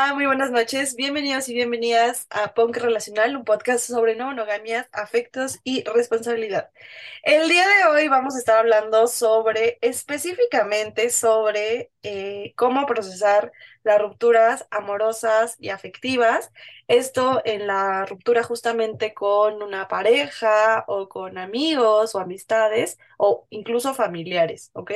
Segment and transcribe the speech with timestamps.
[0.00, 0.94] Hola, muy buenas noches.
[0.94, 6.70] Bienvenidos y bienvenidas a Punk Relacional, un podcast sobre no monogamias, afectos y responsabilidad.
[7.24, 13.50] El día de hoy vamos a estar hablando sobre, específicamente sobre eh, cómo procesar
[13.82, 16.52] las rupturas amorosas y afectivas.
[16.86, 23.94] Esto en la ruptura justamente con una pareja o con amigos o amistades o incluso
[23.94, 24.92] familiares, ¿ok?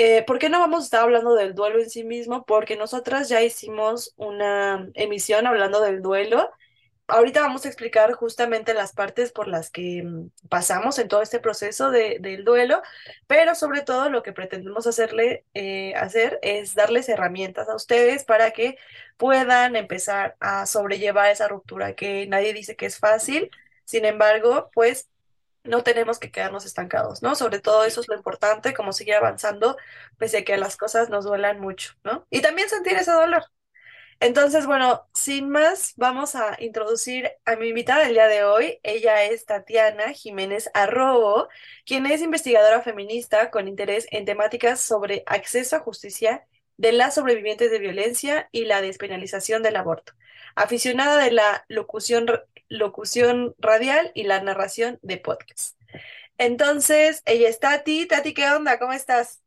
[0.00, 2.44] Eh, ¿por qué no vamos a estar hablando del duelo en sí mismo?
[2.46, 6.50] Porque nosotras ya hicimos una emisión hablando del duelo.
[7.08, 11.40] Ahorita vamos a explicar justamente las partes por las que mm, pasamos en todo este
[11.40, 12.82] proceso de, del duelo,
[13.26, 18.52] pero sobre todo lo que pretendemos hacerle, eh, hacer es darles herramientas a ustedes para
[18.52, 18.78] que
[19.16, 23.50] puedan empezar a sobrellevar esa ruptura, que nadie dice que es fácil,
[23.84, 25.08] sin embargo, pues
[25.68, 27.34] no tenemos que quedarnos estancados, ¿no?
[27.34, 29.76] Sobre todo eso es lo importante, como seguir avanzando,
[30.18, 32.26] pese a que las cosas nos duelan mucho, ¿no?
[32.30, 33.44] Y también sentir ese dolor.
[34.20, 38.80] Entonces, bueno, sin más, vamos a introducir a mi invitada del día de hoy.
[38.82, 41.48] Ella es Tatiana Jiménez Arrobo,
[41.86, 46.44] quien es investigadora feminista con interés en temáticas sobre acceso a justicia
[46.76, 50.14] de las sobrevivientes de violencia y la despenalización del aborto.
[50.56, 52.26] Aficionada de la locución
[52.68, 55.78] locución radial y la narración de podcast.
[56.38, 58.06] Entonces, ella es Tati.
[58.06, 58.78] Tati, ¿qué onda?
[58.78, 59.42] ¿Cómo estás?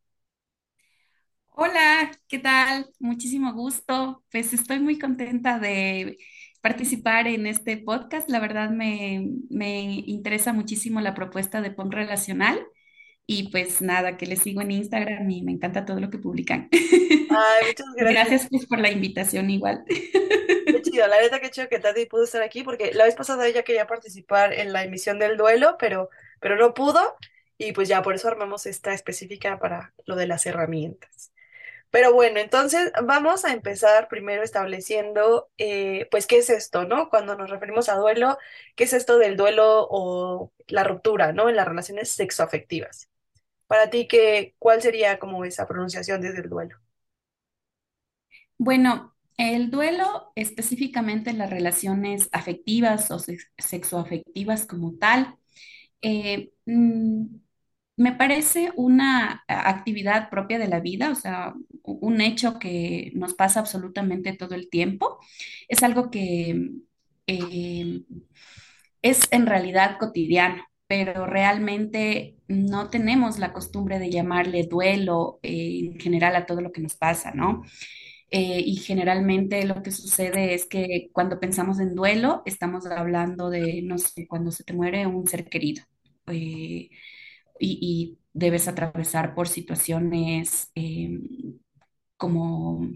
[1.49, 2.89] Hola, ¿qué tal?
[2.99, 4.23] Muchísimo gusto.
[4.31, 6.17] Pues estoy muy contenta de
[6.61, 8.29] participar en este podcast.
[8.29, 12.65] La verdad me, me interesa muchísimo la propuesta de PON Relacional
[13.27, 16.69] y pues nada, que les sigo en Instagram y me encanta todo lo que publican.
[16.71, 16.79] Ay,
[17.67, 18.13] muchas gracias.
[18.13, 19.83] Gracias pues por la invitación igual.
[19.87, 23.47] Qué chido, la neta que chido que Tati pudo estar aquí porque la vez pasada
[23.47, 27.15] ella quería participar en la emisión del duelo, pero, pero no pudo
[27.57, 31.31] y pues ya por eso armamos esta específica para lo de las herramientas.
[31.91, 37.09] Pero bueno, entonces vamos a empezar primero estableciendo, eh, pues, ¿qué es esto, no?
[37.09, 38.37] Cuando nos referimos a duelo,
[38.75, 41.49] ¿qué es esto del duelo o la ruptura, ¿no?
[41.49, 43.10] En las relaciones sexoafectivas.
[43.71, 46.77] Para ti, ¿qué, cuál sería como esa pronunciación desde el duelo?
[48.57, 55.35] Bueno, el duelo específicamente en las relaciones afectivas o sex- sexoafectivas como tal,
[56.01, 57.25] eh, mm,
[57.97, 61.53] me parece una actividad propia de la vida, o sea,
[61.83, 65.19] un hecho que nos pasa absolutamente todo el tiempo.
[65.69, 66.71] Es algo que
[67.27, 68.01] eh,
[69.01, 75.99] es en realidad cotidiano, pero realmente no tenemos la costumbre de llamarle duelo eh, en
[75.99, 77.63] general a todo lo que nos pasa, ¿no?
[78.29, 83.81] Eh, y generalmente lo que sucede es que cuando pensamos en duelo, estamos hablando de,
[83.83, 85.83] no sé, cuando se te muere un ser querido
[86.27, 86.89] eh,
[87.59, 90.71] y, debes atravesar por situaciones
[92.15, 92.87] como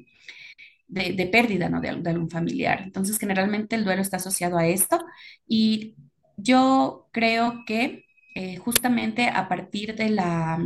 [0.88, 1.82] de, de pérdida, ¿no?
[1.82, 2.82] De, de algún familiar.
[2.84, 5.00] Entonces, generalmente el duelo está asociado a esto
[5.48, 5.96] y
[6.38, 8.05] yo creo que
[8.36, 10.60] eh, justamente a partir de la,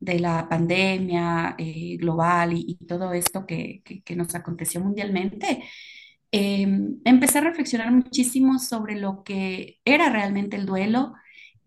[0.00, 5.64] de la pandemia eh, global y, todo esto que, que- nos aconteció mundialmente,
[6.32, 6.66] eh,
[7.04, 11.14] empecé a reflexionar muchísimo sobre lo que era realmente el duelo.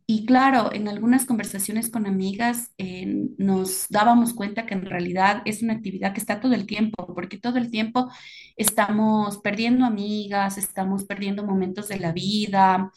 [0.07, 3.05] Y claro, en algunas conversaciones con amigas eh,
[3.37, 7.37] nos dábamos cuenta que en realidad es una actividad que está todo el tiempo, porque
[7.37, 8.11] todo el tiempo
[8.57, 12.91] estamos perdiendo amigas, estamos perdiendo momentos de la vida,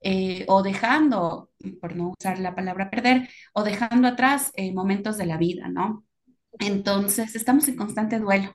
[0.00, 5.26] eh, o dejando, por no usar la palabra perder, o dejando atrás eh, momentos de
[5.26, 6.04] la vida, ¿no?
[6.58, 8.54] Entonces, estamos en constante duelo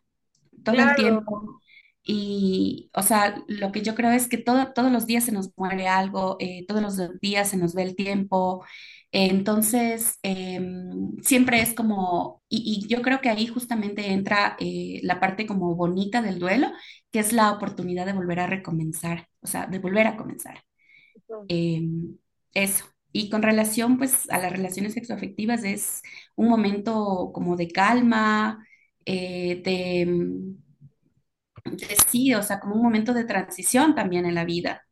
[0.64, 1.62] todo el tiempo.
[2.04, 5.52] Y, o sea, lo que yo creo es que todo, todos los días se nos
[5.58, 8.66] muere algo, eh, todos los días se nos ve el tiempo.
[9.12, 14.58] Entonces, em, siempre es como, y, y yo creo que ahí justamente entra
[15.04, 16.72] la parte como bonita del duelo,
[17.12, 20.64] que es la oportunidad de volver a recomenzar, o sea, de volver a comenzar.
[21.48, 22.18] Em,
[22.54, 22.86] eso.
[23.14, 26.02] Y con relación, pues, a las relaciones sexoafectivas es
[26.36, 28.66] un momento como de calma,
[29.06, 30.06] eh, de,
[31.66, 34.86] de sí, o sea, como un momento de transición también en la vida.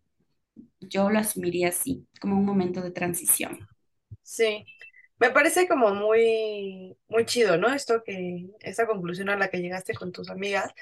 [0.81, 3.67] Yo lo asumiría así, como un momento de transición.
[4.21, 4.65] sí.
[5.19, 7.73] Me parece como muy, muy chido, ¿no?
[7.73, 10.73] Esto que, esa conclusión a la que llegaste con tus amigas,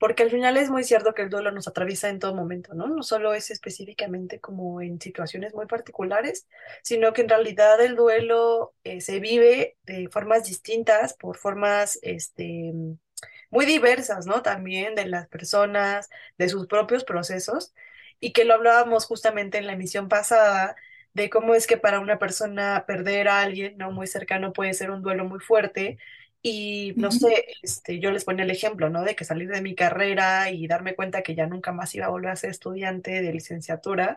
[0.00, 2.88] porque al final es muy cierto que el duelo nos atraviesa en todo momento, ¿no?
[2.88, 6.48] No solo es específicamente como en situaciones muy particulares,
[6.82, 12.72] sino que en realidad el duelo eh, se vive de formas distintas, por formas, este,
[13.50, 14.40] muy diversas, ¿no?
[14.40, 16.08] También de las personas,
[16.38, 17.74] de sus propios procesos,
[18.20, 20.76] y que lo hablábamos justamente en la emisión pasada,
[21.12, 23.90] de cómo es que para una persona perder a alguien, ¿no?
[23.92, 25.98] Muy cercano puede ser un duelo muy fuerte,
[26.42, 29.02] Y no sé, este, yo les ponía el ejemplo, ¿no?
[29.04, 32.08] De que salir de mi carrera y darme cuenta que ya nunca más iba a
[32.10, 34.16] volver a ser estudiante de licenciatura,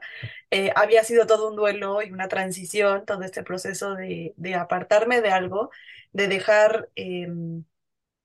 [0.52, 5.22] eh, había sido todo un duelo y una transición, todo este proceso de, de apartarme
[5.22, 5.70] de algo,
[6.14, 7.66] de dejar em,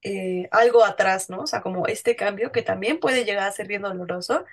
[0.03, 1.43] eh, algo atrás, ¿no?
[1.43, 4.45] O sea, como este cambio que también puede llegar a ser bien doloroso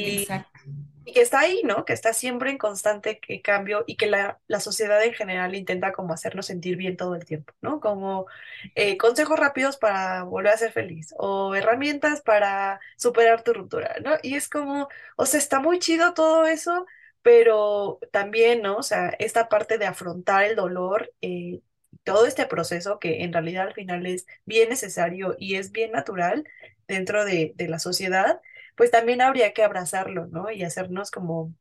[0.00, 0.60] Exacto.
[1.06, 1.84] Y que está ahí, ¿no?
[1.86, 5.92] Que está siempre en constante que- cambio y que la, la sociedad en general intenta
[5.92, 7.80] como hacernos sentir bien todo el tiempo, ¿no?
[7.80, 8.26] Como
[8.74, 14.12] eh, consejos rápidos para volver a ser feliz o herramientas para superar tu ruptura, ¿no?
[14.22, 16.86] Y es como, o sea, está muy chido todo eso,
[17.22, 18.76] pero también, ¿no?
[18.78, 21.60] O sea, esta parte de afrontar el dolor, eh,
[22.04, 26.44] todo este proceso que en realidad al final es bien necesario y es bien natural
[26.88, 28.40] dentro de de la sociedad
[28.76, 30.50] pues también habría que abrazarlo, ¿no?
[30.50, 31.54] Y hacernos como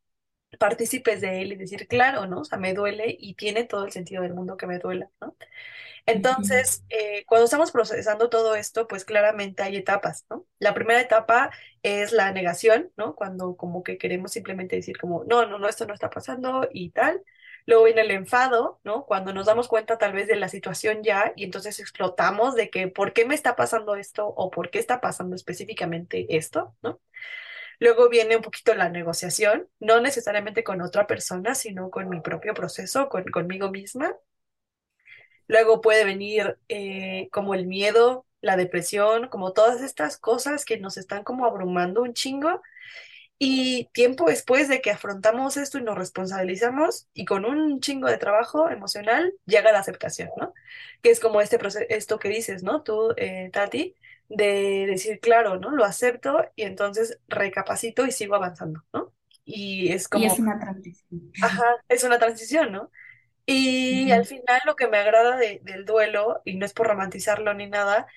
[0.59, 2.41] partícipes de él y decir, claro, ¿no?
[2.41, 5.35] O sea, me duele y tiene todo el sentido del mundo que me duela, ¿no?
[6.05, 10.45] Entonces, eh, cuando estamos procesando todo esto, pues claramente hay etapas, ¿no?
[10.59, 11.51] La primera etapa
[11.83, 13.15] es la negación, ¿no?
[13.15, 16.91] Cuando como que queremos simplemente decir como, no, no, no, esto no está pasando y
[16.91, 17.23] tal.
[17.65, 19.05] Luego viene el enfado, ¿no?
[19.05, 22.87] Cuando nos damos cuenta tal vez de la situación ya y entonces explotamos de que,
[22.87, 27.01] ¿por qué me está pasando esto o por qué está pasando específicamente esto, ¿no?
[27.79, 32.53] Luego viene un poquito la negociación, no necesariamente con otra persona, sino con mi propio
[32.53, 34.15] proceso, con, conmigo misma.
[35.47, 40.97] Luego puede venir eh, como el miedo, la depresión, como todas estas cosas que nos
[40.97, 42.61] están como abrumando un chingo.
[43.37, 48.17] Y tiempo después de que afrontamos esto y nos responsabilizamos y con un chingo de
[48.17, 50.53] trabajo emocional, llega la aceptación, ¿no?
[51.01, 52.81] Que es como este proceso, esto que dices, ¿no?
[52.83, 53.95] Tú, eh, Tati,
[54.29, 55.71] de decir, claro, ¿no?
[55.71, 59.13] Lo acepto y entonces recapacito y sigo avanzando, ¿no?
[59.43, 61.31] Y es Y como, es una transición.
[61.39, 62.91] ajá, es una transición, ¿no?
[63.45, 67.53] Y al final lo que me agrada de- del duelo, y no es por romantizarlo
[67.53, 68.07] ni nada,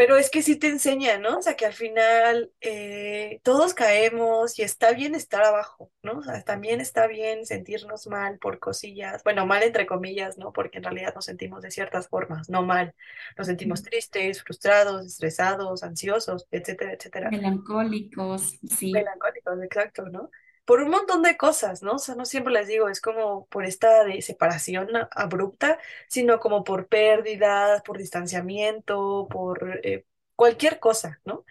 [0.00, 1.36] pero es que sí te enseña, ¿no?
[1.36, 6.20] O sea, que al final eh, todos caemos y está bien estar abajo, ¿no?
[6.20, 10.54] O sea, también está bien sentirnos mal por cosillas, bueno, mal entre comillas, ¿no?
[10.54, 12.94] Porque en realidad nos sentimos de ciertas formas, no mal.
[13.36, 17.30] Nos sentimos tristes, frustrados, estresados, ansiosos, etcétera, etcétera.
[17.30, 18.92] Melancólicos, sí.
[18.92, 20.30] Melancólicos, exacto, ¿no?
[20.64, 21.94] Por un montón de cosas, ¿no?
[21.94, 25.78] O sea, no siempre les digo, es como por esta de separación abrupta,
[26.08, 31.44] sino como por pérdidas, por distanciamiento, por eh, cualquier cosa, ¿no?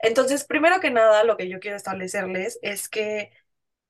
[0.00, 3.32] Entonces, primero que nada, lo que yo quiero establecerles es que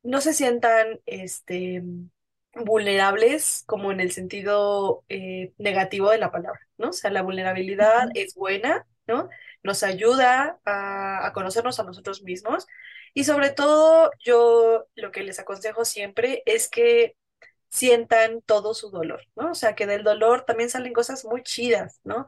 [0.02, 1.82] no se sientan, este,
[2.54, 6.90] vulnerables como en el sentido eh, negativo de la palabra, ¿no?
[6.90, 8.12] O sea, la vulnerabilidad Ujú.
[8.14, 9.28] es buena, ¿no?
[9.62, 12.66] Nos ayuda a, conocernos a nosotros mismos
[13.14, 17.16] y sobre todo yo lo que les aconsejo siempre es que
[17.70, 19.52] sientan todo su dolor, ¿no?
[19.52, 22.26] O sea, que del dolor también salen cosas muy chidas, ¿no?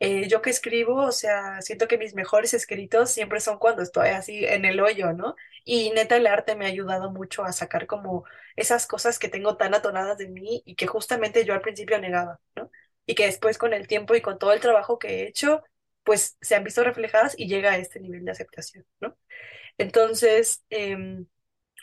[0.00, 4.10] Eh, yo que escribo, o sea, siento que mis mejores escritos siempre son cuando estoy
[4.10, 5.36] así en el hoyo, ¿no?
[5.64, 8.24] Y neta, el arte me ha ayudado mucho a sacar como
[8.56, 12.40] esas cosas que tengo tan atonadas de mí y que justamente yo al principio negaba,
[12.56, 12.70] ¿no?
[13.06, 15.62] Y que después con el tiempo y con todo el trabajo que he hecho,
[16.06, 19.18] pues se han visto reflejadas y llega a este nivel de aceptación, ¿no?
[19.78, 21.26] Entonces, em,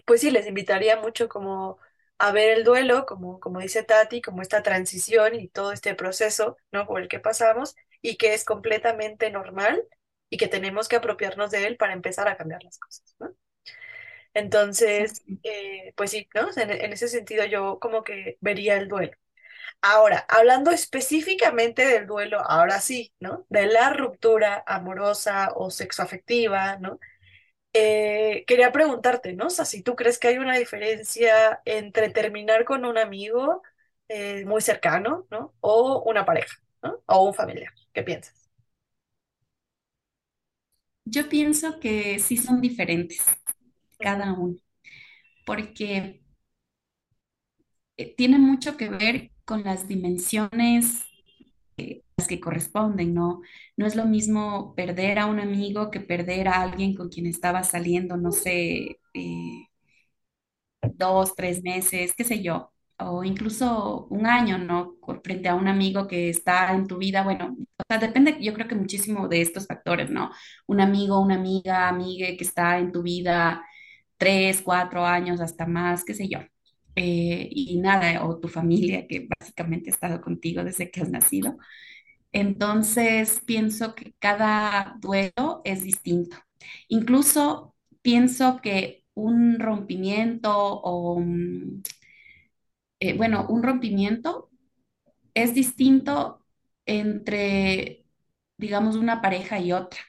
[0.05, 1.79] pues sí, les invitaría mucho como
[2.19, 6.57] a ver el duelo, como, como dice Tati, como esta transición y todo este proceso,
[6.71, 6.87] ¿no?
[6.87, 9.83] Por el que pasamos y que es completamente normal
[10.29, 13.35] y que tenemos que apropiarnos de él para empezar a cambiar las cosas, ¿no?
[14.33, 16.49] Entonces, eh, pues sí, ¿no?
[16.57, 19.13] En ese sentido yo como que vería el duelo.
[19.81, 23.45] Ahora, hablando específicamente del duelo, ahora sí, ¿no?
[23.49, 26.99] De la ruptura amorosa o sexoafectiva, ¿no?
[27.73, 29.47] Eh, quería preguntarte, ¿no?
[29.47, 33.63] O sea, si tú crees que hay una diferencia entre terminar con un amigo
[34.09, 35.55] eh, muy cercano, ¿no?
[35.61, 37.01] O una pareja, ¿no?
[37.07, 37.73] O un familiar.
[37.93, 38.49] ¿Qué piensas?
[41.05, 43.21] Yo pienso que sí son diferentes
[43.99, 44.57] cada uno,
[45.45, 46.21] porque
[47.97, 51.05] eh, tiene mucho que ver con las dimensiones
[52.17, 53.41] las que corresponden, ¿no?
[53.77, 57.63] No es lo mismo perder a un amigo que perder a alguien con quien estaba
[57.63, 59.67] saliendo, no sé, eh,
[60.81, 64.95] dos, tres meses, qué sé yo, o incluso un año, ¿no?
[65.23, 68.67] Frente a un amigo que está en tu vida, bueno, o sea, depende, yo creo
[68.67, 70.31] que muchísimo de estos factores, ¿no?
[70.67, 73.63] Un amigo, una amiga, amigue que está en tu vida
[74.17, 76.39] tres, cuatro años, hasta más, qué sé yo.
[76.95, 81.57] Eh, y nada, o tu familia que básicamente ha estado contigo desde que has nacido.
[82.31, 86.37] Entonces, pienso que cada duelo es distinto.
[86.89, 91.21] Incluso pienso que un rompimiento o,
[92.99, 94.49] eh, bueno, un rompimiento
[95.33, 96.45] es distinto
[96.85, 98.05] entre,
[98.57, 99.99] digamos, una pareja y otra.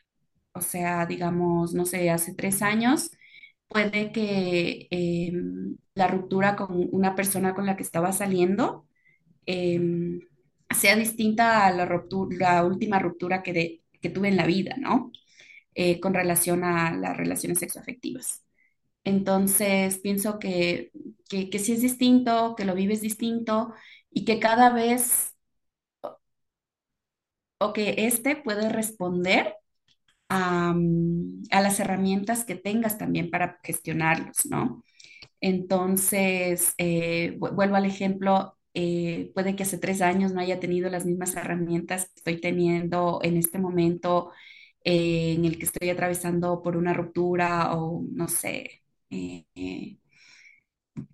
[0.55, 3.11] O sea, digamos, no sé, hace tres años
[3.75, 8.87] puede que em, la ruptura con una persona con la que estaba saliendo
[9.47, 10.21] em,
[10.71, 13.83] sea distinta a la ruptura, la última ruptura que,
[14.15, 15.13] tuve en la vida, ¿no?
[15.75, 18.45] Eh, con relación a las relaciones sexoafectivas.
[19.05, 20.93] Entonces, pienso que,
[21.29, 23.75] que, que sí es distinto, que lo vives distinto
[24.11, 25.35] y que cada vez,
[27.59, 29.57] o que este puede responder
[31.51, 34.83] a, las herramientas que tengas también para gestionarlos, ¿no?
[35.41, 40.91] Entonces, eh, vu- vuelvo al ejemplo, eh, puede que hace tres años no haya tenido
[40.91, 44.33] las mismas herramientas que estoy teniendo en este momento
[44.85, 48.83] eh, en el que estoy atravesando por una ruptura o no sé.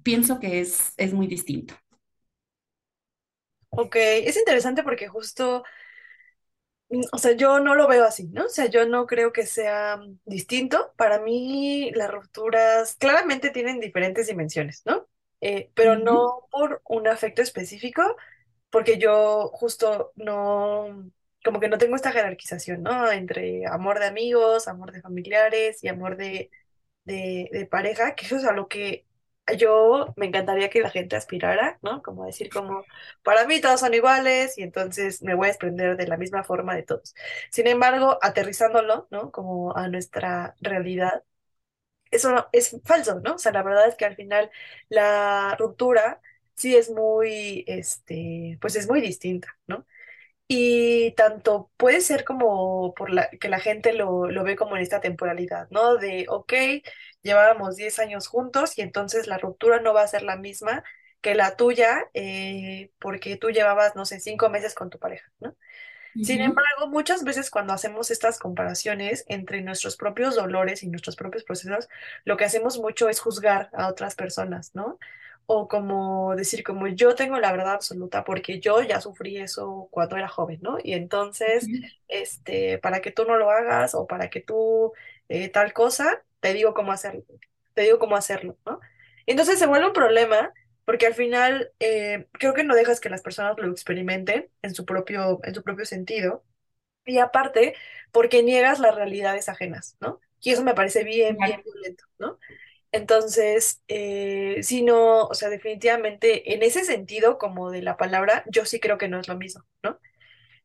[0.03, 1.75] pienso que es, es muy distinto.
[3.71, 5.63] Ok, es interesante porque justo,
[7.13, 8.47] o sea, yo no lo veo así, ¿no?
[8.47, 10.93] O sea, yo no creo que sea mm, distinto.
[10.97, 15.09] Para mí, las rupturas claramente tienen diferentes dimensiones, ¿no?
[15.41, 18.03] Eh, pero no por un afecto específico,
[18.71, 21.11] porque yo justo no,
[21.45, 23.11] como que no tengo esta jerarquización, ¿no?
[23.13, 26.51] Entre amor de amigos, amor de familiares y amor de
[27.05, 29.07] de, de pareja, que eso es a lo que
[29.55, 32.03] yo me encantaría que la gente aspirara, ¿no?
[32.03, 32.85] Como decir como,
[33.23, 36.75] para mí todos son iguales y entonces me voy a desprender de la misma forma
[36.77, 37.15] de todos.
[37.51, 39.31] Sin embargo, aterrizándolo, ¿no?
[39.33, 41.25] Como a nuestra realidad,
[42.11, 43.35] eso no- es falso, ¿no?
[43.37, 44.51] O sea, la verdad es que al final
[44.89, 46.21] la ruptura
[46.55, 49.87] sí es muy, este, pues es muy distinta, ¿no?
[50.49, 54.83] Y tanto puede ser como por la, que la gente lo, lo ve como en
[54.83, 55.97] esta temporalidad, ¿no?
[55.97, 56.53] De, ok,
[57.23, 60.85] llevábamos 10 años juntos y entonces la ruptura no va a ser la misma
[61.21, 65.57] que la tuya eh, porque tú llevabas, no sé, cinco meses con tu pareja, ¿no?
[66.21, 71.45] Sin embargo, muchas veces cuando hacemos estas comparaciones entre nuestros propios dolores y nuestros propios
[71.45, 71.89] procesos,
[72.25, 74.99] lo que hacemos mucho es juzgar a otras personas, ¿no?
[75.47, 80.17] O como decir, como yo tengo la verdad absoluta porque yo ya sufrí eso cuando
[80.17, 80.79] era joven, ¿no?
[80.83, 84.93] Y entonces, ujú, este, para que tú no lo hagas o para que tú
[85.29, 87.25] eh, tal cosa, te digo cómo hacerlo,
[87.75, 88.81] te digo cómo hacerlo, ¿no?
[89.27, 90.53] Entonces se vuelve un problema
[90.85, 94.85] porque al final eh, creo que no dejas que las personas lo experimenten en su
[94.85, 96.45] propio, en su propio sentido.
[97.05, 97.75] Y aparte,
[98.13, 100.21] porque niegas las realidades ajenas, ¿no?
[100.43, 102.39] Y eso me parece bien, bien violento, ¿no?
[102.93, 108.65] Entonces, eh, sí, no, o sea, definitivamente en ese sentido, como de la palabra, yo
[108.65, 109.99] sí creo que no es lo mismo, ¿no?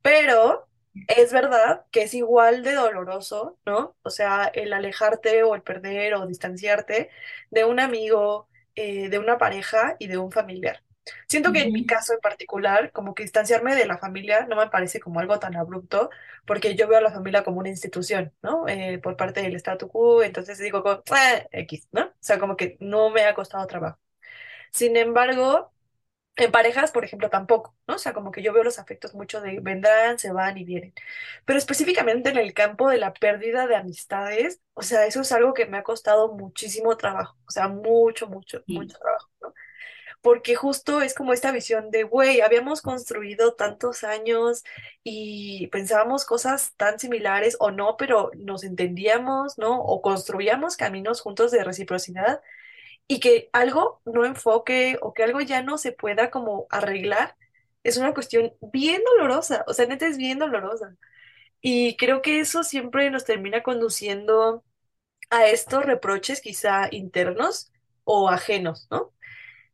[0.01, 0.67] Pero
[1.07, 3.95] es verdad que es igual de doloroso, ¿no?
[4.03, 7.09] O sea, el alejarte o el perder o distanciarte
[7.51, 10.81] de un amigo, eh, de una pareja y de un familiar.
[11.27, 14.69] Siento que en mi caso en particular, como que distanciarme de la familia no me
[14.69, 16.09] parece como algo tan abrupto,
[16.47, 18.67] porque yo veo a la familia como una institución, ¿no?
[18.67, 22.05] Eh, por parte del statu quo, entonces digo, como, "Eh, X, ¿no?
[22.05, 23.99] O sea, como que no me ha costado trabajo.
[24.71, 25.73] Sin embargo,
[26.37, 27.95] en parejas, por ejemplo, tampoco, ¿no?
[27.95, 30.93] O sea, como que yo veo los afectos mucho de vendrán, se van y vienen.
[31.45, 35.53] Pero específicamente en el campo de la pérdida de amistades, o sea, eso es algo
[35.53, 39.53] que me ha costado muchísimo trabajo, o sea, mucho, mucho, sí, mucho trabajo, ¿no?
[40.21, 44.63] Porque justo es como esta visión de, güey, habíamos construido tantos años
[45.03, 49.79] y pensábamos cosas tan similares o no, pero nos entendíamos, ¿no?
[49.81, 52.41] O construíamos caminos juntos de reciprocidad
[53.07, 57.35] y que algo no enfoque o que algo ya no se pueda como arreglar,
[57.83, 60.95] es una cuestión bien dolorosa, o sea, neta es bien dolorosa.
[61.61, 64.63] Y creo que eso siempre nos termina conduciendo
[65.29, 67.71] a estos reproches quizá internos
[68.03, 69.13] o ajenos, ¿no?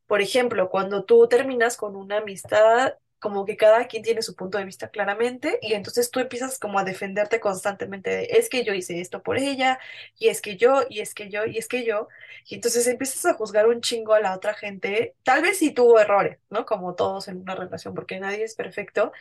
[0.08, 4.58] Por ejemplo, cuando tú terminas con una amistad, como que cada quien tiene su punto
[4.58, 8.74] de vista claramente y entonces tú empiezas como a defenderte constantemente de, es que yo
[8.74, 9.80] hice esto por ella,
[10.20, 12.08] y es que yo, y es que yo, y es que yo,
[12.48, 16.00] y entonces empiezas a juzgar un chingo a la otra gente, tal vez sí tuvo
[16.00, 16.66] errores, ¿no?
[16.66, 19.12] Como todos en una relación, porque nadie es perfecto,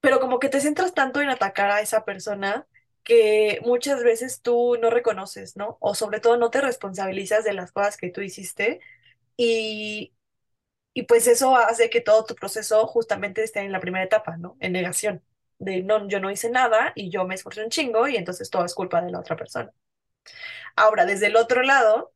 [0.00, 2.66] pero como que te centras tanto en atacar a esa persona
[3.02, 5.78] que muchas veces tú no reconoces, ¿no?
[5.80, 8.80] O sobre todo no te responsabilizas de las cosas que tú hiciste.
[9.36, 10.12] Y,
[10.94, 14.56] y pues eso hace que todo tu proceso justamente esté en la primera etapa, ¿no?
[14.60, 15.22] En negación,
[15.58, 18.64] de no, yo no hice nada y yo me esforcé un chingo y entonces todo
[18.64, 19.72] es culpa de la otra persona.
[20.76, 22.12] Ahora, desde el otro lado,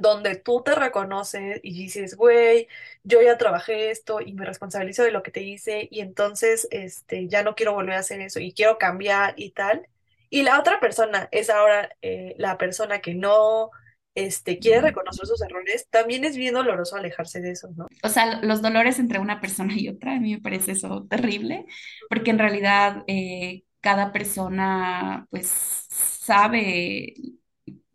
[0.00, 2.68] donde tú te reconoces y dices, güey,
[3.04, 7.28] yo ya trabajé esto y me responsabilizo de lo que te hice y entonces este,
[7.28, 9.88] ya no quiero volver a hacer eso y quiero cambiar y tal.
[10.30, 13.70] Y la otra persona es ahora eh, la persona que no
[14.14, 17.86] este, quiere reconocer sus errores, también es bien doloroso alejarse de eso, ¿no?
[18.02, 21.66] O sea, los dolores entre una persona y otra, a mí me parece eso terrible,
[22.08, 27.14] porque en realidad eh, cada persona pues sabe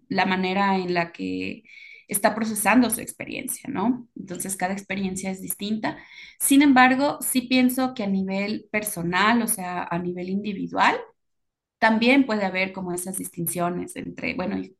[0.10, 1.64] la manera en la que
[2.08, 4.08] está procesando su experiencia, ¿no?
[4.16, 5.98] Entonces, cada experiencia es distinta.
[6.40, 10.98] Sin embargo, sí pienso que a nivel personal, o sea, a nivel individual,
[11.80, 14.76] también puede haber como esas distinciones entre, bueno, y,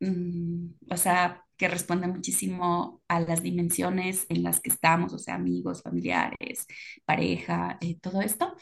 [0.00, 5.34] mm, o sea, que responde muchísimo a las dimensiones en las que estamos, o sea,
[5.36, 6.66] amigos, familiares,
[7.04, 8.56] pareja, eh, todo esto,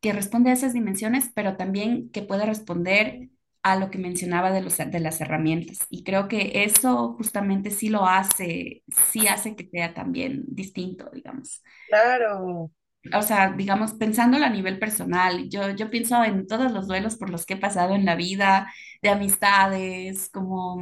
[0.00, 3.30] que responde a esas dimensiones, pero también que puede responder
[3.62, 5.78] a lo que mencionaba de, los, de las herramientas.
[5.90, 11.62] Y creo que eso justamente sí lo hace, sí hace que sea también distinto, digamos.
[11.88, 12.70] Claro.
[13.14, 17.30] O sea, digamos, pensándolo a nivel personal, yo, yo pienso en todos los duelos por
[17.30, 18.72] los que he pasado en la vida,
[19.02, 20.76] de amistades, como,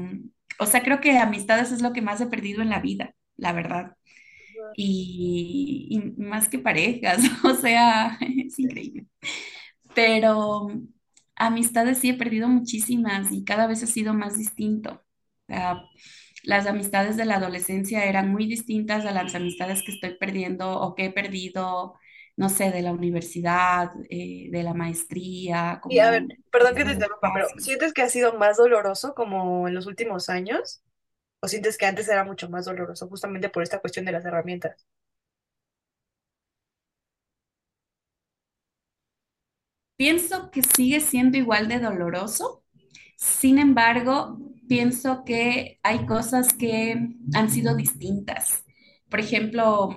[0.59, 3.53] o sea, creo que amistades es lo que más he perdido en la vida, la
[3.53, 3.97] verdad.
[4.77, 9.07] Y, más que parejas, o sea, es increíble.
[9.95, 10.69] Pero
[11.37, 15.03] amistades sí he perdido muchísimas y cada vez ha sido más distinto.
[16.43, 20.95] Las amistades de la adolescencia eran muy distintas a las amistades que estoy perdiendo o
[20.95, 21.95] que he perdido,
[22.37, 26.85] no sé, de la universidad, eh, de la maestría, Y a ver, como perdón que
[26.85, 27.47] te interrumpa, pero.
[27.59, 30.83] ¿sientes que ha sido más doloroso como en los últimos años?
[31.41, 34.87] ¿O sientes que antes era mucho más doloroso justamente por esta cuestión de las herramientas?
[39.97, 42.65] Pienso que sigue siendo igual de doloroso,
[43.17, 44.39] sin embargo,
[44.69, 46.97] pienso que hay cosas que
[47.35, 48.65] han sido distintas.
[49.11, 49.91] Por ejemplo,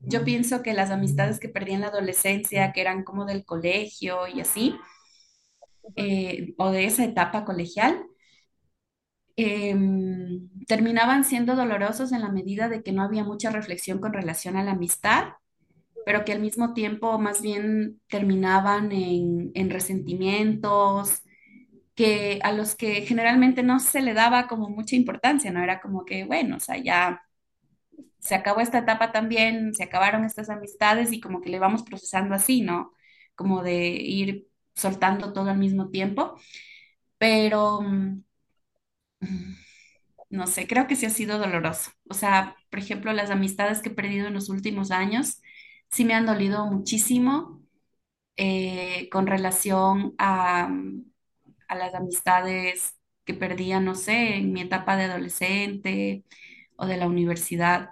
[0.00, 4.26] yo pienso que las amistades que perdí en la adolescencia, que eran como del colegio
[4.28, 4.76] y así,
[5.96, 8.04] eh, o de esa etapa colegial,
[9.36, 9.74] eh,
[10.66, 14.64] terminaban siendo dolorosos en la medida de que no había mucha reflexión con relación a
[14.64, 15.24] la amistad,
[16.06, 21.22] pero que al mismo tiempo más bien terminaban en, en resentimientos,
[21.94, 25.62] que a los que generalmente no se le daba como mucha importancia, ¿no?
[25.62, 27.22] Era como que, bueno, o sea, ya
[28.20, 32.34] se acabó esta etapa también, se acabaron estas amistades y como que le vamos procesando
[32.34, 32.94] así, ¿no?
[33.34, 36.36] Como de ir soltando todo al mismo tiempo,
[37.18, 38.24] pero mm,
[40.30, 41.90] no sé, creo que sí ha sido doloroso.
[42.08, 45.42] O sea, por ejemplo, las amistades que he perdido en los últimos años
[45.90, 47.62] sí me han dolido muchísimo
[48.36, 50.70] eh, con relación a,
[51.68, 56.24] a las amistades que perdía, no sé, en mi etapa de adolescente
[56.76, 57.90] o de la universidad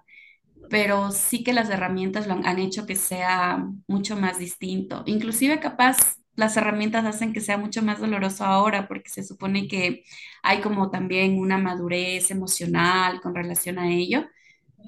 [0.70, 5.02] pero sí que las herramientas lo han, han hecho que sea mucho más distinto.
[5.07, 5.96] Inclusive capaz
[6.35, 10.04] las herramientas hacen que sea mucho más doloroso ahora porque se supone que
[10.42, 14.26] hay como también una madurez emocional con relación a ello,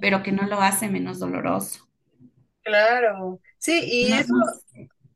[0.01, 1.88] pero que no lo hace menos doloroso.
[2.62, 3.40] Claro.
[3.59, 4.61] Sí, y No, eso, no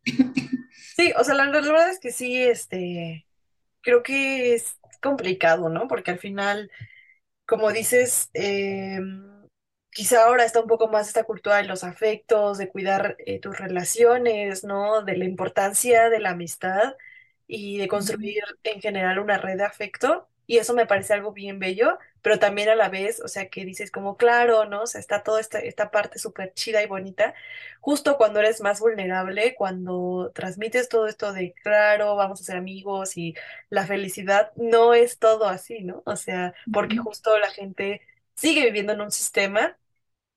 [0.97, 3.27] sí, o sea, la, la verdad es que sí, este,
[3.83, 5.89] creo que es complicado, ¿no?
[5.89, 6.71] Porque al final
[7.47, 9.01] como dices, eh,
[9.95, 13.59] quizá ahora está un poco más esta cultura de los afectos, de cuidar eh, tus
[13.59, 15.03] relaciones, ¿no?
[15.03, 16.97] De la importancia de la amistad
[17.47, 20.29] y de construir en general una red de afecto.
[20.47, 23.65] Y eso me parece algo bien bello, pero también a la vez, o sea, que
[23.65, 24.83] dices como, claro, ¿no?
[24.83, 27.35] O sea, está toda esta, esta parte súper chida y bonita,
[27.81, 33.17] justo cuando eres más vulnerable, cuando transmites todo esto de, claro, vamos a ser amigos
[33.17, 33.35] y
[33.71, 36.03] la felicidad no es todo así, ¿no?
[36.07, 38.03] O sea, porque justo la gente
[38.35, 39.79] sigue viviendo en un sistema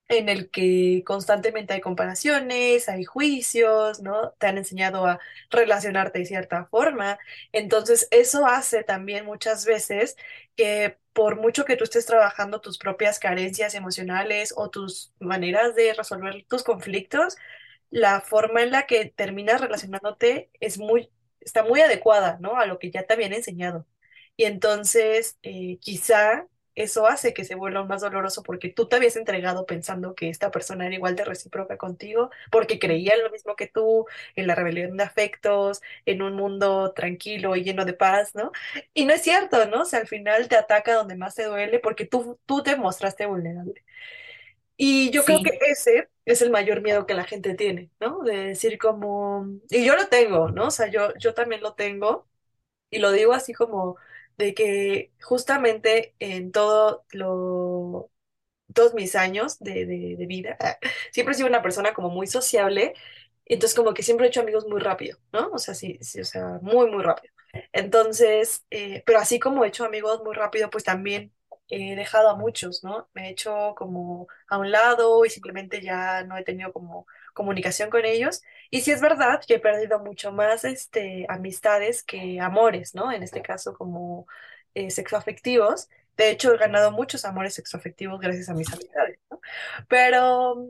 [0.08, 4.30] en el que constantemente hay comparaciones, hay juicios, ¿no?
[4.38, 7.18] Te han enseñado a relacionarte de cierta forma.
[7.52, 10.16] Entonces, eso hace también muchas veces
[10.56, 15.92] que por mucho que tú estés trabajando tus propias carencias emocionales o tus maneras de
[15.94, 17.36] resolver tus conflictos,
[17.90, 22.56] la forma en la que terminas relacionándote es muy, está muy adecuada, ¿no?
[22.58, 23.86] A lo que ya te habían enseñado.
[24.36, 26.46] Y entonces, eh, quizá
[26.82, 30.50] eso hace que se vuelva más doloroso porque tú te habías entregado pensando que esta
[30.50, 34.54] persona era igual de recíproca contigo, porque creía en lo mismo que tú, en la
[34.54, 38.52] rebelión de afectos, en un mundo tranquilo y lleno de paz, ¿no?
[38.94, 39.82] Y no es cierto, ¿no?
[39.82, 43.26] O sea, al final te ataca donde más te duele porque tú, tú te mostraste
[43.26, 43.84] vulnerable.
[44.76, 48.20] Y yo creo que ese es el mayor miedo que la gente tiene, ¿no?
[48.22, 50.66] De decir como, y yo lo tengo, ¿no?
[50.68, 52.28] O sea, yo, yo también lo tengo,
[52.90, 53.96] y lo digo así como
[54.38, 58.10] de que justamente en todo lo,
[58.74, 60.58] todos mis años de, de, de vida,
[61.12, 62.94] siempre he sido una persona como muy sociable,
[63.46, 65.50] entonces como que siempre he hecho amigos muy rápido, ¿no?
[65.52, 67.32] O sea, sí, sí, o sea, muy, muy rápido.
[67.72, 71.32] Entonces, eh, pero así como he hecho amigos muy rápido, pues también
[71.68, 73.08] he dejado a muchos, ¿no?
[73.14, 77.90] Me he hecho como a un lado y simplemente ya no he tenido como comunicación
[77.90, 78.42] con ellos.
[78.70, 83.12] Y sí es verdad que he perdido mucho más este, amistades que amores, ¿no?
[83.12, 84.26] En este caso como
[84.74, 85.88] eh, sexoafectivos.
[86.16, 89.40] De hecho, he ganado muchos amores sexoafectivos gracias a mis amistades, ¿no?
[89.88, 90.68] Pero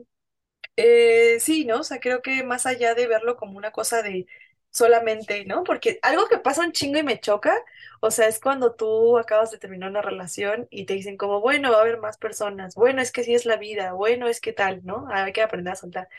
[0.75, 1.79] eh, sí, ¿no?
[1.81, 4.27] O sea, creo que más allá de verlo como una cosa de
[4.71, 5.63] solamente, ¿no?
[5.63, 7.55] Porque algo que pasa un chingo y me choca,
[8.01, 11.71] o sea, es cuando tú acabas de terminar una relación y te dicen como, bueno,
[11.71, 14.53] va a haber más personas, bueno, es que sí es la vida, bueno, es que
[14.53, 15.07] tal, ¿no?
[15.11, 16.09] Hay que aprender a soltar.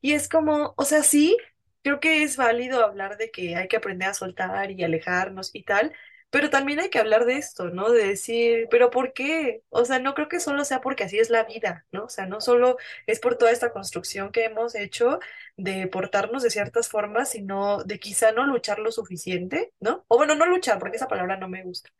[0.00, 1.36] Y es como, o sea, sí,
[1.82, 5.62] creo que es válido hablar de que hay que aprender a soltar y alejarnos y
[5.64, 5.92] tal,
[6.34, 7.90] pero también hay que hablar de esto, ¿no?
[7.92, 9.62] De decir, pero ¿por qué?
[9.70, 12.06] O sea, no creo que solo sea porque así es la vida, ¿no?
[12.06, 15.20] O sea, no solo es por toda esta construcción que hemos hecho
[15.56, 20.04] de portarnos de ciertas formas, sino de quizá no luchar lo suficiente, ¿no?
[20.08, 21.90] O bueno, no luchar, porque esa palabra no me gusta,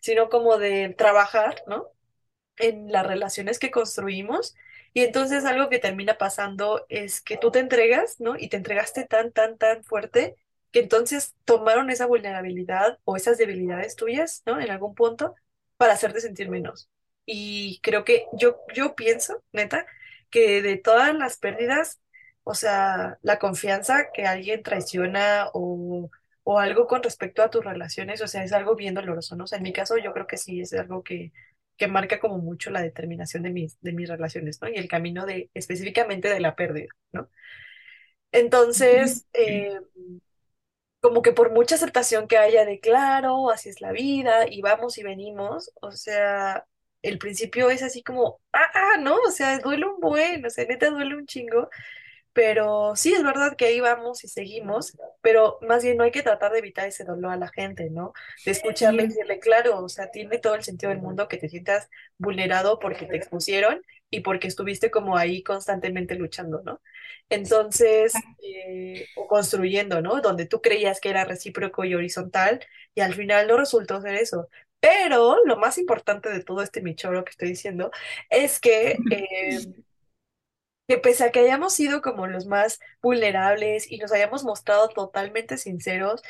[0.00, 1.90] sino como de trabajar, ¿no?
[2.58, 4.54] en las relaciones que construimos.
[4.92, 8.36] Y entonces algo que termina pasando es que tú te entregas, ¿no?
[8.38, 10.36] Y te entregaste tan, tan, tan fuerte
[10.74, 14.60] que entonces tomaron esa vulnerabilidad o esas debilidades tuyas, ¿no?
[14.60, 15.36] En algún punto
[15.78, 16.90] para hacerte sentir menos.
[17.26, 19.86] Y creo que yo, yo pienso, neta,
[20.30, 22.00] que de todas las pérdidas,
[22.42, 26.10] o sea, la confianza que alguien traiciona o,
[26.42, 29.44] o algo con respecto a tus relaciones, o sea, es algo bien doloroso, ¿no?
[29.44, 31.32] O sea, en mi caso yo creo que sí es algo que
[31.76, 34.68] que marca como mucho la determinación de mis, de mis relaciones, ¿no?
[34.68, 37.28] Y el camino de, específicamente de la pérdida, ¿no?
[38.32, 39.78] Entonces, eh,
[41.04, 44.96] como que por mucha aceptación que haya de claro, así es la vida, y vamos
[44.96, 46.64] y venimos, o sea,
[47.02, 49.16] el principio es así como, ah, ah, ¿no?
[49.16, 51.68] O sea, duele un buen, o sea, neta duele un chingo,
[52.32, 56.22] pero sí es verdad que ahí vamos y seguimos, pero más bien no hay que
[56.22, 58.14] tratar de evitar ese dolor a la gente, ¿no?
[58.46, 61.50] De escucharle y decirle, claro, o sea, tiene todo el sentido del mundo que te
[61.50, 66.80] sientas vulnerado porque te expusieron y porque estuviste como ahí constantemente luchando, ¿no?
[67.28, 70.20] Entonces, eh, o construyendo, ¿no?
[70.20, 72.60] Donde tú creías que era recíproco y horizontal
[72.94, 74.48] y al final no resultó ser eso.
[74.80, 77.90] Pero lo más importante de todo este michoro que estoy diciendo
[78.30, 79.58] es que eh,
[80.88, 85.56] que pese a que hayamos sido como los más vulnerables y nos hayamos mostrado totalmente
[85.58, 86.22] sinceros,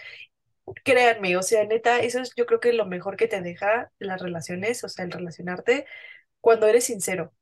[0.85, 4.23] créanme, o sea, neta, eso es yo creo que lo mejor que te deja las
[4.23, 5.87] relaciones, o sea, el relacionarte
[6.41, 7.35] cuando eres sincero.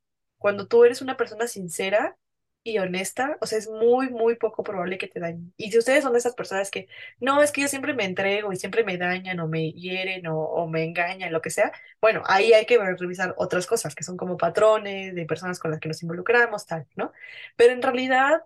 [0.43, 2.17] Cuando tú eres una persona sincera
[2.65, 5.53] y honesta, o sea, es muy, muy poco probable que te dañen.
[5.57, 6.87] Y si ustedes son de esas personas que,
[7.21, 10.39] no, es que yo siempre me entrego y siempre me dañan o me hieren o,
[10.39, 14.17] o me engañan, lo que sea, bueno, ahí hay que revisar otras cosas que son
[14.17, 17.13] como patrones de personas con las que nos involucramos, tal, ¿no?
[17.57, 18.43] Pero en realidad,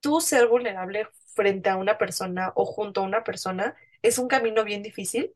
[0.00, 4.64] tú ser vulnerable frente a una persona o junto a una persona es un camino
[4.64, 5.34] bien difícil,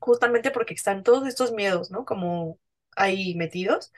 [0.00, 2.04] justamente porque están todos estos miedos, ¿no?
[2.04, 2.58] Como
[2.96, 3.92] ahí metidos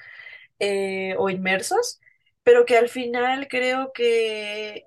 [0.58, 2.00] eh, o inmersos,
[2.42, 4.86] pero que al final creo que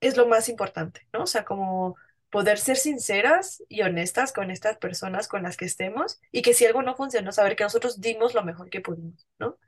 [0.00, 1.22] es lo más importante, ¿no?
[1.24, 1.96] O sea, como
[2.30, 6.64] poder ser sinceras y honestas con estas personas con las que estemos y que si
[6.64, 9.58] algo no funcionó, saber que nosotros dimos lo mejor que pudimos, ¿no?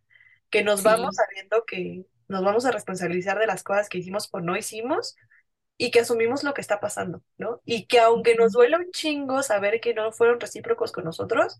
[0.50, 1.22] Que nos vamos sí.
[1.24, 5.16] sabiendo que nos vamos a responsabilizar de las cosas que hicimos o no hicimos
[5.76, 7.60] y que asumimos lo que está pasando, ¿no?
[7.64, 11.58] Y que aunque nos duela un chingo saber que no fueron recíprocos con nosotros,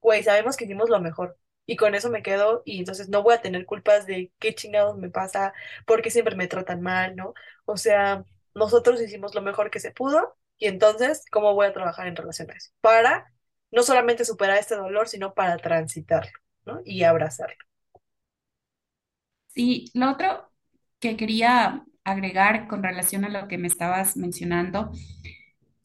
[0.00, 1.36] güey, sabemos que hicimos lo mejor.
[1.66, 4.98] Y con eso me quedo y entonces no voy a tener culpas de qué chingados
[4.98, 5.52] me pasa,
[5.86, 7.34] porque siempre me tratan mal, ¿no?
[7.64, 12.06] O sea, nosotros hicimos lo mejor que se pudo y entonces, ¿cómo voy a trabajar
[12.08, 12.74] en relaciones?
[12.80, 13.32] Para
[13.70, 16.32] no solamente superar este dolor, sino para transitarlo,
[16.66, 16.80] ¿no?
[16.84, 17.56] Y abrazarlo.
[19.48, 20.50] Sí, lo otro
[21.00, 24.92] que quería agregar con relación a lo que me estabas mencionando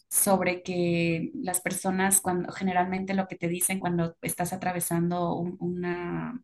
[0.09, 6.41] sobre que las personas cuando generalmente lo que te dicen cuando estás atravesando un- una,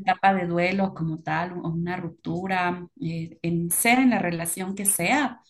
[0.00, 4.84] etapa de duelo como tal o una ruptura, eh, en sea en la relación que
[4.86, 5.40] sea,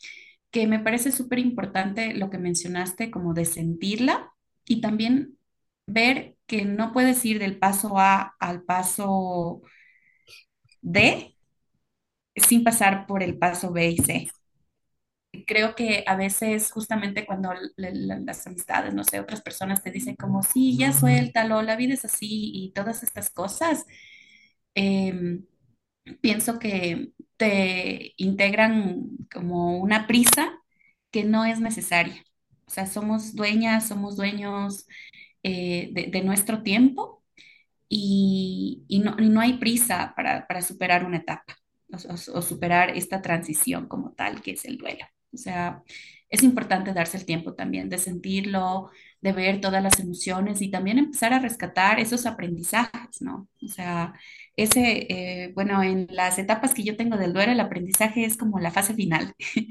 [0.50, 4.32] que me parece súper importante lo que mencionaste como de sentirla
[4.66, 5.38] y también
[5.86, 9.62] ver que no puedes ir del paso A al paso
[10.82, 11.34] D
[12.36, 14.28] sin pasar por el paso B y C.
[15.46, 19.90] Creo que a veces justamente cuando le- le- las amistades, no sé, otras personas te
[19.90, 23.84] dicen como, sí, ya suéltalo, la vida es así y todas estas cosas,
[24.74, 25.44] em,
[26.20, 30.60] pienso que te integran como una prisa
[31.10, 32.24] que no es necesaria.
[32.66, 34.86] O sea, somos dueñas, somos dueños
[35.44, 37.24] eh, de, de nuestro tiempo
[37.88, 41.56] y, y no, y no hay prisa para, para superar una etapa
[42.36, 45.06] o superar esta transición como tal que es el duelo.
[45.32, 45.82] O sea,
[46.30, 50.98] es importante darse el tiempo también de sentirlo, de ver todas las emociones y también
[50.98, 53.48] empezar a rescatar esos aprendizajes, ¿no?
[53.62, 54.14] O sea,
[54.56, 55.06] ese,
[55.44, 58.70] eh, bueno, en las etapas que yo tengo del duelo, el aprendizaje es como la
[58.70, 59.34] fase final,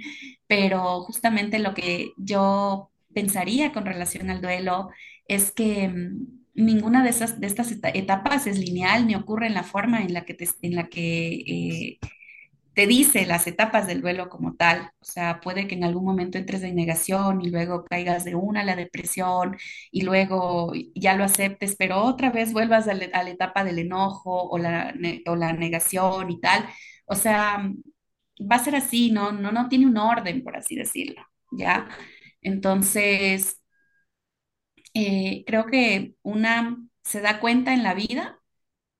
[0.47, 4.89] pero justamente lo que yo pensaría con relación al duelo
[5.27, 9.53] es que mm, ninguna de esas de estas eta- etapas es lineal ni ocurre en
[9.55, 11.99] la forma en la que te- en la que eh,
[12.75, 14.91] te dice las etapas del duelo como tal.
[15.01, 18.61] O sea, puede que en algún momento entres en negación y luego caigas de una
[18.61, 19.57] a la depresión
[19.91, 24.57] y luego ya lo aceptes, pero otra vez vuelvas a, la etapa del enojo o
[24.57, 24.93] la,
[25.27, 26.65] o la negación y tal.
[27.05, 27.71] O sea,
[28.39, 29.31] va a ser así, ¿no?
[29.31, 31.87] No, no tiene un orden, por así decirlo, ¿ya?
[32.41, 33.61] Entonces,
[34.93, 38.39] eh, creo que una se da cuenta en la vida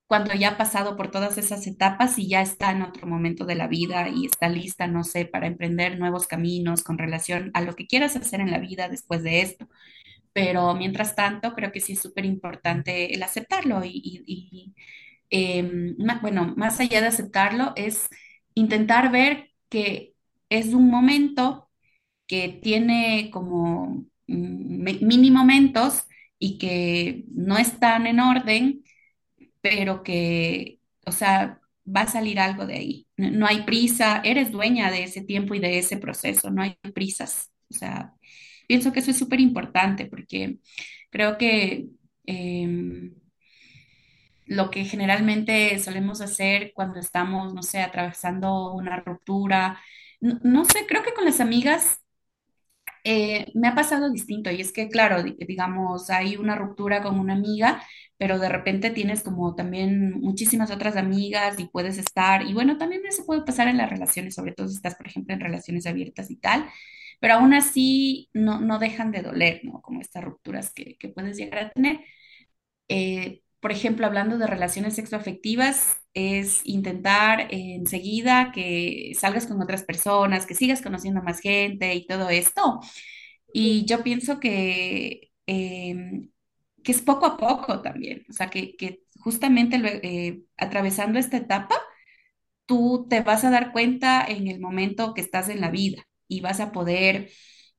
[0.06, 3.56] cuando ya ha pasado por todas esas etapas y ya está en otro momento de
[3.56, 7.74] la vida y está lista, no sé, para emprender nuevos caminos con relación a lo
[7.74, 9.68] que quieras hacer en la vida después de esto.
[10.32, 14.74] Pero mientras tanto, creo que sí es súper importante el aceptarlo y,
[15.98, 18.08] ma- bueno, más allá de aceptarlo, es
[18.54, 20.14] intentar ver que
[20.48, 21.68] es un momento
[22.28, 26.04] que tiene como mm, mi- mini momentos
[26.40, 28.84] y que no están en orden
[29.68, 33.08] pero que, o sea, va a salir algo de ahí.
[33.16, 37.50] No, hay prisa, eres dueña de ese tiempo y de ese proceso, no hay prisas.
[37.70, 38.12] O sea,
[38.68, 40.58] pienso que eso es súper importante porque
[41.10, 41.88] creo que
[42.26, 43.14] em,
[44.46, 49.80] lo que generalmente solemos hacer cuando estamos, no sé, atravesando una ruptura,
[50.20, 52.00] no, no sé, creo que con las amigas
[53.06, 57.18] eh, me ha pasado distinto y es que, claro, di- digamos, hay una ruptura con
[57.20, 57.82] una amiga,
[58.18, 63.02] pero de repente tienes como también muchísimas otras amigas y puedes estar, y bueno, también
[63.06, 66.30] eso puede pasar en las relaciones, sobre todo si estás, por ejemplo, en relaciones abiertas
[66.30, 66.66] y tal,
[67.20, 69.80] pero aún así no, no dejan de doler, ¿no?
[69.82, 72.00] Como estas rupturas que, que puedes llegar a tener.
[72.88, 80.46] Eh, por ejemplo, hablando de relaciones sexoafectivas, es intentar enseguida que salgas con otras personas,
[80.46, 82.78] que sigas conociendo más gente y todo esto.
[83.52, 86.30] Y yo pienso que, em,
[86.84, 88.76] que es poco a poco también, o sea, que,
[89.18, 91.74] justamente eh, atravesando esta etapa,
[92.66, 96.40] tú te vas a dar cuenta en el momento que estás en la vida y
[96.40, 97.30] vas a poder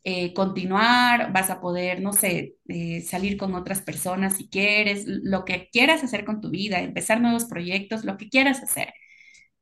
[0.09, 5.43] eh, continuar, vas a poder, no sé, eh, salir con otras personas si quieres, lo
[5.45, 8.93] que quieras hacer con tu vida, empezar nuevos proyectos, lo que quieras hacer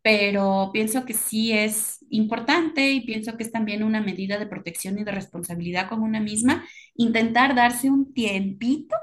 [0.02, 5.00] pero pienso que sí es importante y pienso que es también una medida de protección
[5.00, 8.96] y de responsabilidad con una misma, intentar darse un tiempito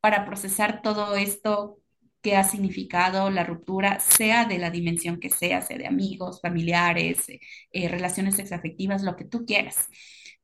[0.00, 1.78] para procesar todo esto
[2.22, 7.26] que ha significado la ruptura, sea de la dimensión que sea, sea de amigos, familiares,
[7.72, 9.88] eh, relaciones sexoafectivas, lo que tú quieras.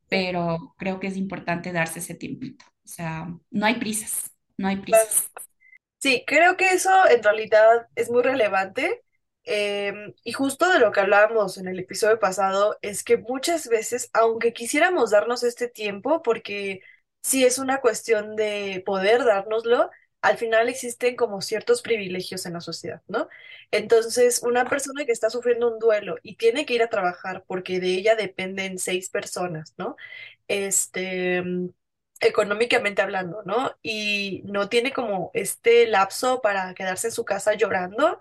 [0.09, 2.65] Pero creo que es importante darse ese tiempito.
[2.85, 5.31] O sea, no hay prisas, no hay prisas.
[5.99, 9.03] Sí, creo que eso en realidad es muy relevante.
[9.47, 14.09] em, y justo de lo que hablábamos en el episodio pasado es que muchas veces,
[14.15, 16.81] aunque quisiéramos darnos este tiempo, porque
[17.23, 19.91] sí es una cuestión de poder dárnoslo,
[20.25, 23.29] al final existen como ciertos privilegios en la sociedad, ¿no?
[23.71, 27.81] Entonces, una persona que está sufriendo un duelo y tiene que ir a trabajar porque
[27.81, 29.97] de ella dependen seis personas, ¿no?
[30.49, 31.43] este,
[32.21, 33.77] económicamente hablando, ¿no?
[33.83, 38.19] Y no tiene como este lapso para quedarse en su casa llorando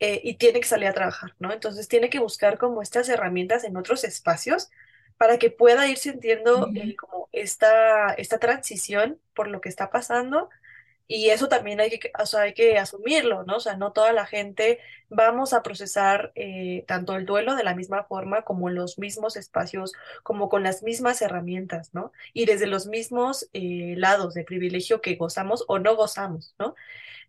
[0.00, 1.52] eh, y tiene que salir a trabajar, ¿no?
[1.52, 4.70] Entonces tiene que buscar como estas herramientas en otros espacios
[5.16, 10.48] para que pueda ir sintiendo eh, como esta, esta transición por lo que está pasando
[11.08, 13.56] y eso también hay que, o sea, hay que asumirlo, ¿no?
[13.56, 14.78] O sea, no toda la gente
[15.10, 19.92] vamos a procesar eh, tanto el duelo de la misma forma como los mismos espacios,
[20.22, 22.12] como con las mismas herramientas, ¿no?
[22.34, 26.74] Y desde los mismos eh, lados de privilegio que gozamos o no gozamos, ¿no?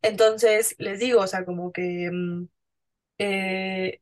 [0.02, 2.48] Entonces, les digo, o sea, como que mm,
[3.20, 4.02] eh,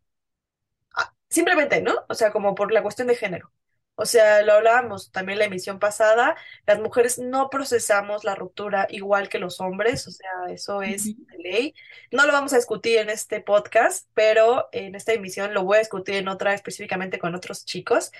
[0.96, 1.94] ah, simplemente, ¿no?
[2.10, 3.52] O sea, como por la cuestión de género.
[4.00, 6.36] O sea, lo hablábamos también la emisión pasada,
[6.68, 11.38] las mujeres no procesamos la ruptura igual que los hombres, o sea, eso es de
[11.40, 11.76] ley.
[12.12, 15.80] No lo vamos a discutir en este podcast, pero en esta emisión lo voy a
[15.80, 18.12] discutir en otra específicamente con otros chicos,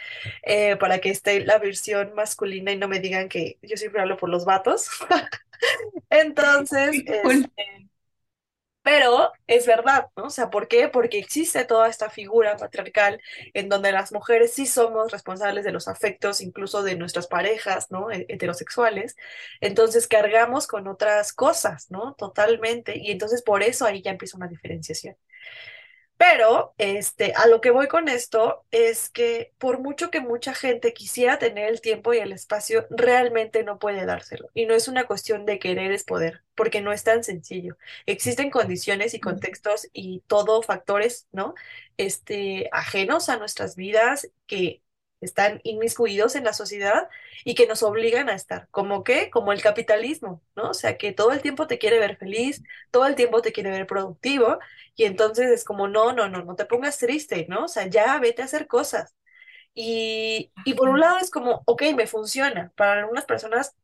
[0.42, 4.18] eh, para que esté la versión masculina y no me digan que yo siempre hablo
[4.18, 4.90] por los vatos.
[6.10, 7.88] Entonces, este,
[8.88, 10.26] pero es verdad, ¿no?
[10.26, 10.88] O sea, ¿por qué?
[10.88, 13.20] Porque existe toda esta figura patriarcal
[13.54, 18.10] en donde las mujeres sí somos responsables de los afectos, incluso de nuestras parejas, ¿no?
[18.12, 19.18] He- Heterosexuales.
[19.60, 22.14] Entonces cargamos con otras cosas, ¿no?
[22.16, 22.98] Totalmente.
[22.98, 25.18] Y entonces por eso ahí ya empieza una diferenciación.
[26.18, 30.94] Pero, este, a lo que voy con esto es que por mucho que mucha gente
[30.94, 34.50] quisiera tener el tiempo y el espacio, realmente no puede dárselo.
[34.56, 37.78] Y no es una cuestión de querer es poder, porque no es tan sencillo.
[38.08, 41.54] Existen condiciones y contextos y todo factores, ¿no?
[41.98, 44.82] Este, ajenos a nuestras vidas que
[45.22, 47.10] están inmiscuidos en la sociedad
[47.44, 48.68] y que nos obligan a estar.
[48.72, 49.30] ¿Como qué?
[49.32, 50.70] Como el capitalismo, ¿no?
[50.72, 53.72] O sea, que todo el tiempo te quiere ver feliz, todo el tiempo te quiere
[53.72, 54.60] ver productivo
[54.96, 57.66] y entonces es como, no, no, no, no te pongas triste, ¿no?
[57.66, 59.16] O sea, ya vete a hacer cosas.
[59.76, 62.72] Y, y por un lado es como, ok, me funciona.
[62.76, 63.76] Para algunas personas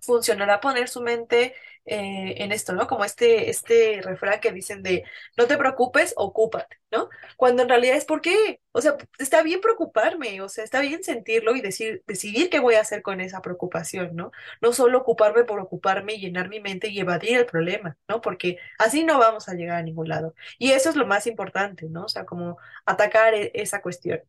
[0.00, 1.54] funcionará poner su mente
[1.86, 2.86] eh, en esto, ¿no?
[2.86, 5.04] Como este, este refrán que dicen de
[5.36, 7.08] no te preocupes, ocúpate, ¿no?
[7.36, 11.02] Cuando en realidad es por qué, o sea, está bien preocuparme, o sea, está bien
[11.04, 14.32] sentirlo y decir, decidir qué voy a hacer con esa preocupación, ¿no?
[14.60, 18.20] No solo ocuparme por ocuparme y llenar mi mente y evadir el problema, ¿no?
[18.20, 20.34] Porque así no vamos a llegar a ningún lado.
[20.58, 22.04] Y eso es lo más importante, ¿no?
[22.04, 24.20] O sea, como atacar e- esa cuestión.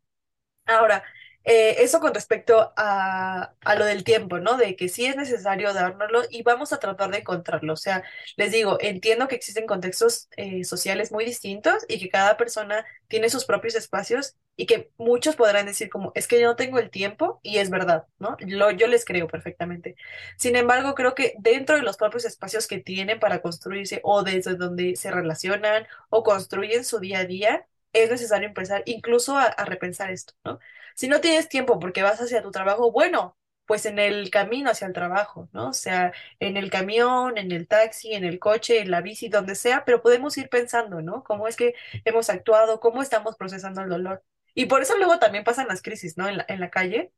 [0.65, 1.03] Ahora,
[1.45, 4.57] eh, eso con respecto a, a lo del tiempo, ¿no?
[4.57, 7.73] De que sí es necesario dárnoslo y vamos a tratar de encontrarlo.
[7.73, 8.03] O sea,
[8.37, 13.29] les digo, entiendo que existen contextos eh, sociales muy distintos y que cada persona tiene
[13.29, 16.89] sus propios espacios y que muchos podrán decir como, es que yo no tengo el
[16.89, 18.37] tiempo y es verdad, ¿no?
[18.39, 19.95] Lo, yo les creo perfectamente.
[20.37, 24.55] Sin embargo, creo que dentro de los propios espacios que tienen para construirse o desde
[24.55, 29.65] donde se relacionan o construyen su día a día, es necesario empezar incluso a, a
[29.65, 30.59] repensar esto, ¿no?
[30.95, 34.87] Si no tienes tiempo porque vas hacia tu trabajo, bueno, pues en el camino hacia
[34.87, 35.69] el trabajo, ¿no?
[35.69, 39.55] O sea, en el camión, en el taxi, en el coche, en la bici, donde
[39.55, 41.23] sea, pero podemos ir pensando, ¿no?
[41.23, 44.23] Cómo es que hemos actuado, cómo estamos procesando el dolor.
[44.55, 46.27] Y por eso luego también pasan las crisis, ¿no?
[46.29, 47.11] En la, en la calle,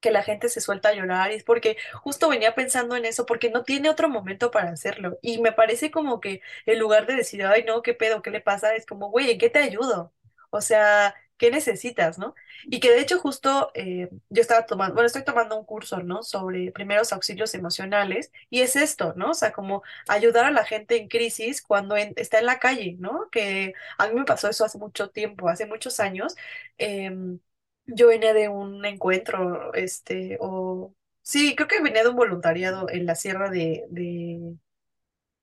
[0.00, 3.26] que la gente se suelta a llorar y es porque justo venía pensando en eso,
[3.26, 5.18] porque no tiene otro momento para hacerlo.
[5.22, 8.40] Y me parece como que en lugar de decir, ay, no, qué pedo, qué le
[8.40, 10.14] pasa, es como, güey, ¿en qué te ayudo?
[10.50, 12.34] O sea, ¿qué necesitas, no?
[12.64, 16.22] Y que de hecho justo eh, yo estaba tomando, bueno, estoy tomando un curso, ¿no?
[16.22, 19.30] Sobre primeros auxilios emocionales y es esto, ¿no?
[19.30, 23.28] O sea, como ayudar a la gente en crisis cuando está en la calle, ¿no?
[23.30, 26.34] Que a mí me pasó eso hace mucho tiempo, hace muchos años.
[26.78, 27.38] em,
[27.86, 33.06] yo venía de un encuentro, este, o sí, creo que venía de un voluntariado en
[33.06, 34.56] la sierra de, de,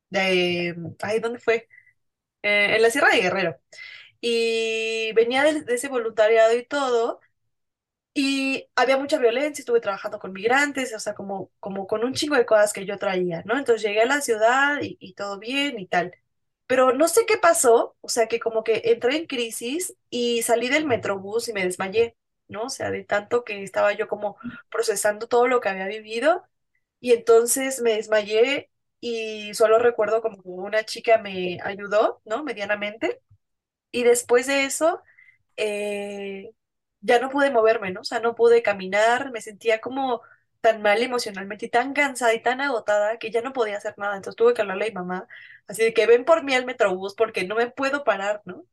[0.10, 1.68] de, ay, ¿dónde fue?
[2.44, 3.60] Eh, en la sierra de Guerrero.
[4.28, 7.20] Y venía de, de ese voluntariado y todo,
[8.14, 12.36] y había mucha violencia, estuve trabajando con migrantes, o sea, como, como con un chingo
[12.36, 13.58] de cosas que yo traía, ¿no?
[13.58, 16.14] Entonces llegué a la ciudad y, y todo bien y tal.
[16.68, 20.70] Pero no sé qué pasó, o sea, que como que entré en crisis y salí
[20.70, 22.64] del metrobús y me desmayé, ¿no?
[22.64, 24.38] O sea, de tanto que estaba yo como
[24.70, 26.44] procesando todo lo que había vivido
[27.00, 32.44] y entonces me desmayé y solo recuerdo como una chica me ayudó, ¿no?
[32.44, 33.22] Medianamente.
[33.96, 35.04] Y después de eso,
[35.58, 36.52] eh,
[37.02, 38.02] ya no pude moverme, ¿no?
[38.02, 40.22] O sea, no pude caminar, me sentía como
[40.62, 44.16] tan mal emocionalmente y tan cansada y tan agotada que ya no podía hacer nada.
[44.18, 45.28] Entonces tuve que hablarle a mi mamá,
[45.68, 48.66] así de que ven por mí al Metrobús porque no me puedo parar, ¿no?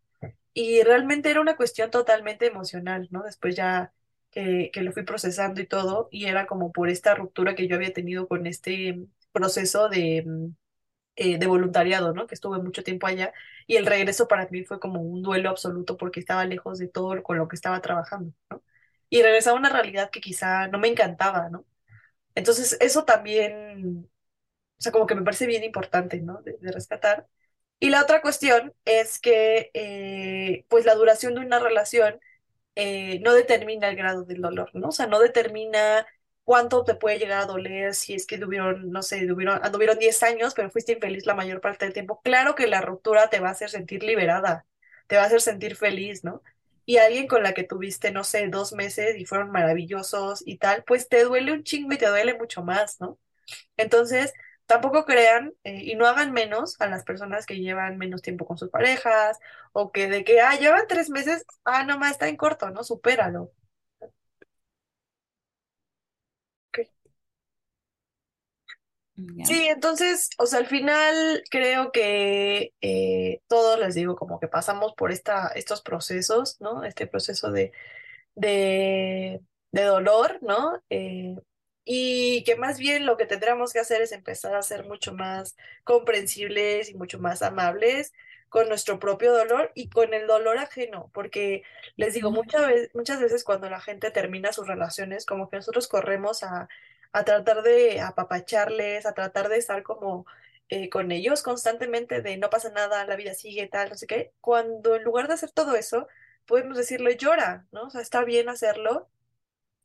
[0.54, 3.22] Y realmente era una cuestión totalmente emocional, ¿no?
[3.22, 3.92] Después ya
[4.30, 7.76] que, que lo fui procesando y todo, y era como por esta ruptura que yo
[7.76, 10.54] había tenido con este proceso de mm,
[11.16, 12.27] eh, de voluntariado, ¿no?
[12.27, 13.33] Que estuve mucho tiempo allá
[13.66, 17.22] y el regreso para mí fue como un duelo absoluto porque estaba lejos de todo
[17.22, 18.62] con lo que estaba trabajando, ¿no?
[19.11, 21.66] Y regresaba a una realidad que quizá no me encantaba, ¿no?
[22.35, 24.11] Entonces eso también,
[24.79, 26.42] o sea, como que me parece bien importante, ¿no?
[26.42, 27.29] De, rescatar.
[27.81, 32.20] Y la otra cuestión es que, eh, pues la duración de una relación
[32.77, 34.88] eh, no determina el grado del dolor, ¿no?
[34.88, 36.07] O sea, no determina
[36.44, 40.22] cuánto te puede llegar a doler si es que tuvieron, no sé, tuvieron, anduvieron 10
[40.22, 42.20] años, pero fuiste infeliz la mayor parte del tiempo.
[42.22, 44.66] Claro que la ruptura te va a hacer sentir liberada,
[45.07, 46.42] te va a hacer sentir feliz, ¿no?
[46.85, 50.83] Y alguien con la que tuviste, no sé, dos meses y fueron maravillosos y tal,
[50.85, 53.18] pues te duele un chingo y te duele mucho más, ¿no?
[53.76, 54.33] Entonces,
[54.66, 58.59] tampoco crean eh, y no hagan menos a las personas que llevan menos tiempo con
[58.59, 59.38] sus parejas
[59.72, 62.85] o que de que, ah, llevan tres meses, ah, nomás está en corto, ¿no?
[62.85, 63.52] Supéralo.
[66.71, 66.87] Ok.
[69.44, 74.94] Sí, entonces, o sea, al final creo que eh, todos les digo como que pasamos
[74.96, 76.83] por esta, estos procesos, ¿no?
[76.85, 77.73] Este proceso de
[78.35, 79.40] de,
[79.73, 80.83] de dolor, ¿no?
[80.90, 81.37] Eh,
[81.85, 85.56] y que más bien lo que tendríamos que hacer es empezar a ser mucho más
[85.85, 88.13] comprensibles y mucho más amables
[88.48, 91.63] con nuestro propio dolor y con el dolor ajeno, porque
[91.96, 95.88] les digo, muchas veces, muchas veces cuando la gente termina sus relaciones, como que nosotros
[95.88, 96.69] corremos a,
[97.13, 100.27] a tratar de apapacharles, a tratar de estar como
[100.69, 104.33] eh, con ellos constantemente de no pasa nada, la vida sigue, tal, no sé qué,
[104.40, 106.08] cuando en lugar de hacer todo eso,
[106.46, 107.85] podemos decirle llora, ¿no?
[107.85, 109.10] O sea, está bien hacerlo.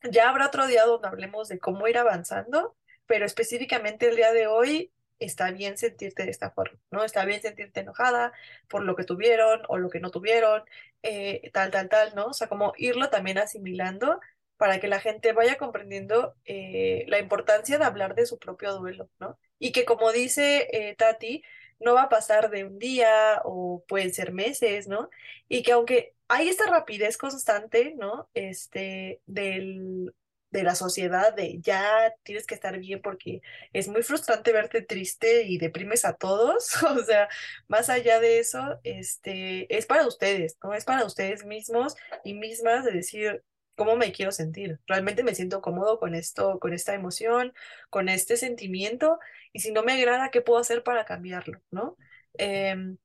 [0.03, 2.75] Ya habrá otro día donde hablemos de cómo ir avanzando,
[3.05, 7.03] pero específicamente el día de hoy está bien sentirte de esta forma, ¿no?
[7.03, 8.32] Está bien sentirte enojada
[8.69, 10.63] por lo que tuvieron o lo que no tuvieron,
[11.03, 12.28] eh, tal, tal, tal, ¿no?
[12.28, 14.19] O sea, como irlo también asimilando
[14.57, 19.09] para que la gente vaya comprendiendo eh, la importancia de hablar de su propio duelo,
[19.19, 19.39] ¿no?
[19.59, 21.43] Y que como dice eh, Tati,
[21.79, 25.09] no va a pasar de un día o pueden ser meses, ¿no?
[25.47, 28.29] Y que aunque hay esta rapidez constante, ¿no?
[28.33, 30.13] Este, del,
[30.51, 33.41] de la sociedad, de ya tienes que estar bien porque
[33.73, 37.29] es muy frustrante verte triste y deprimes a todos, o sea,
[37.67, 40.73] más allá de eso, este, es para ustedes, ¿no?
[40.73, 43.43] Es para ustedes mismos y mismas de decir,
[43.78, 44.80] cómo me quiero sentir.
[44.88, 47.53] Realmente me siento cómodo con esto, con esta emoción,
[47.89, 49.19] con este sentimiento,
[49.53, 51.61] y si no me agrada, ¿qué puedo hacer para cambiarlo?
[51.71, 51.97] ¿No?
[52.34, 52.97] Em,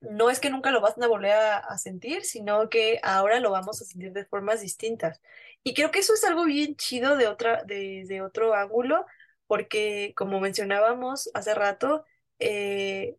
[0.00, 3.82] no es que nunca lo vas a volver a, sentir, sino que ahora lo vamos
[3.82, 5.20] a sentir de formas distintas.
[5.64, 9.06] Y creo que eso es algo bien chido de, otra, de otro ángulo,
[9.46, 12.04] porque como mencionábamos hace rato,
[12.38, 13.16] eh,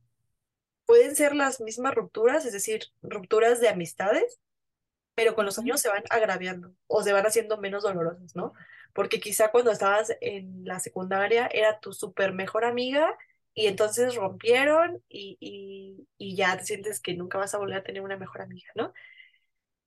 [0.85, 4.39] pueden ser las mismas rupturas, es decir, rupturas de amistades,
[5.19, 8.53] pero con los años se van agraviando o se van haciendo menos dolorosas, ¿no?
[8.93, 13.17] Porque quizá cuando estabas en la secundaria era tu súper mejor amiga
[13.53, 17.83] y entonces rompieron y, y, y ya te sientes que nunca vas a volver a
[17.83, 18.93] tener una mejor amiga, ¿no?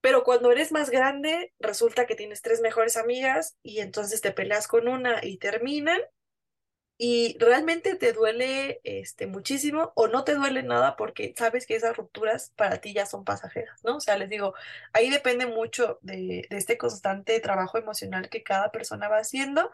[0.02, 4.68] Pero cuando eres más grande, resulta que tienes tres mejores amigas y entonces te peleas
[4.68, 6.02] con una y terminan
[7.04, 11.96] y realmente te duele este, muchísimo o no te duele nada porque sabes que esas
[11.96, 13.96] rupturas para ti ya son pasajeras, ¿no?
[13.96, 14.54] O sea, les digo,
[14.92, 19.72] ahí depende mucho de, de este constante trabajo emocional que cada persona va haciendo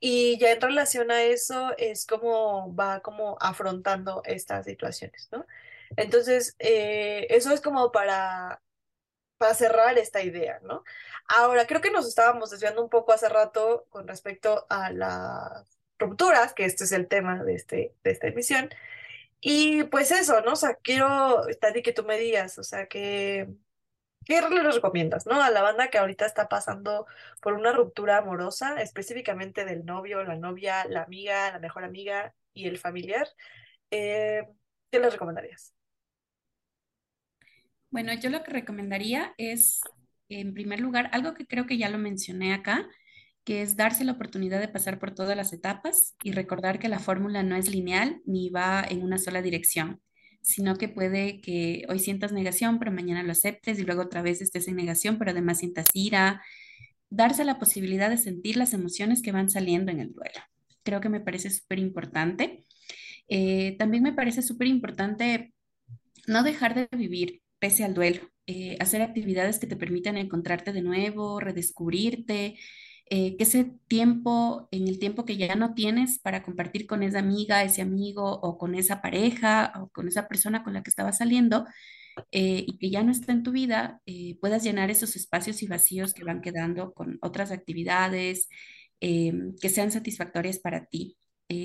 [0.00, 5.46] y ya en relación a eso es como va como afrontando estas situaciones, ¿no?
[5.96, 8.62] Entonces, eh, eso es como para,
[9.38, 10.84] para cerrar esta idea, ¿no?
[11.28, 15.66] Ahora, creo que nos estábamos desviando un poco hace rato con respecto a la
[16.00, 18.70] rupturas, que este es el tema de, este, de esta emisión.
[19.40, 20.52] Y pues eso, ¿no?
[20.52, 23.48] O sea, quiero, Tati, que tú me digas, o sea, que,
[24.24, 25.42] ¿qué les recomiendas, ¿no?
[25.42, 27.06] A la banda que ahorita está pasando
[27.42, 32.68] por una ruptura amorosa, específicamente del novio, la novia, la amiga, la mejor amiga y
[32.68, 33.28] el familiar,
[33.90, 34.46] eh,
[34.90, 35.74] ¿qué les recomendarías?
[37.90, 39.80] Bueno, yo lo que recomendaría es,
[40.28, 42.88] en primer lugar, algo que creo que ya lo mencioné acá,
[43.50, 47.00] que es darse la oportunidad de pasar por todas las etapas y recordar que la
[47.00, 50.00] fórmula no es lineal ni va en una sola dirección,
[50.40, 54.40] sino que puede que hoy sientas negación, pero mañana lo aceptes y luego otra vez
[54.40, 56.40] estés en negación, pero además sientas ira.
[57.08, 60.40] Darse la posibilidad de sentir las emociones que van saliendo en el duelo.
[60.84, 62.64] Creo que me parece súper importante.
[63.26, 65.52] Eh, también me parece súper importante
[66.28, 70.82] no dejar de vivir pese al duelo, eh, hacer actividades que te permitan encontrarte de
[70.82, 72.56] nuevo, redescubrirte,
[73.12, 77.18] eh, que ese tiempo, en el tiempo que ya no tienes para compartir con esa
[77.18, 81.18] amiga, ese amigo o con esa pareja o con esa persona con la que estabas
[81.18, 81.66] saliendo
[82.30, 85.66] eh, y que ya no está en tu vida, eh, puedas llenar esos espacios y
[85.66, 88.48] vacíos que van quedando con otras actividades
[89.00, 91.16] que sean satisfactorias para ti.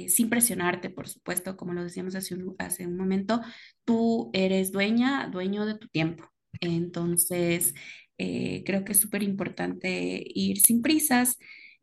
[0.07, 3.41] sin presionarte, por supuesto, como lo decíamos hace un, hace un momento,
[3.83, 6.23] tú eres dueña, dueño de tu tiempo.
[6.61, 7.73] Entonces,
[8.17, 11.37] eh, creo que es súper importante ir sin prisas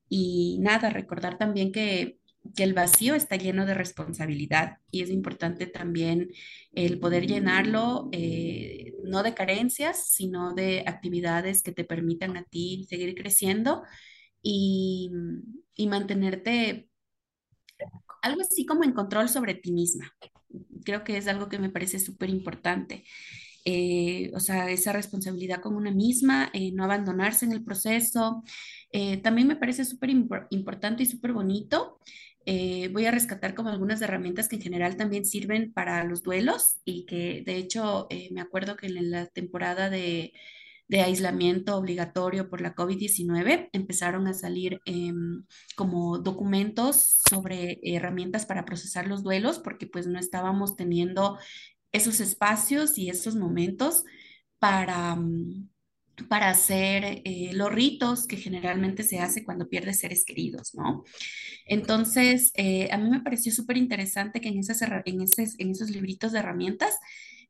[0.08, 2.18] y nada, recordar también que,
[2.56, 6.30] que el vacío está lleno de responsabilidad y es importante también
[6.72, 12.86] el poder llenarlo eh, no de carencias, sino de actividades que te permitan a ti
[12.88, 13.82] seguir creciendo
[14.42, 15.10] y,
[15.76, 16.88] y mantenerte
[18.22, 20.12] algo así como en control sobre ti misma.
[20.84, 23.04] Creo que es algo que me parece súper importante.
[23.64, 28.42] Eh, o sea, esa responsabilidad con una misma, eh, no abandonarse en el proceso.
[28.92, 31.98] Eh, también me parece súper importante y súper bonito.
[32.92, 37.06] voy a rescatar como algunas herramientas que en general también sirven para los duelos y
[37.06, 40.32] que de hecho me acuerdo que en la temporada de,
[40.92, 45.44] de aislamiento obligatorio por la COVID-19 empezaron a salir em,
[45.74, 51.38] como documentos sobre herramientas para procesar los duelos porque pues no estábamos teniendo
[51.92, 54.04] esos espacios y esos momentos
[54.58, 55.68] para, mm,
[56.28, 61.04] para hacer eh, los ritos que generalmente se hace cuando pierdes seres queridos, ¿no?
[61.66, 65.24] Entonces, eh, a mí me pareció súper interesante que en, en,
[65.58, 66.98] en esos libritos de herramientas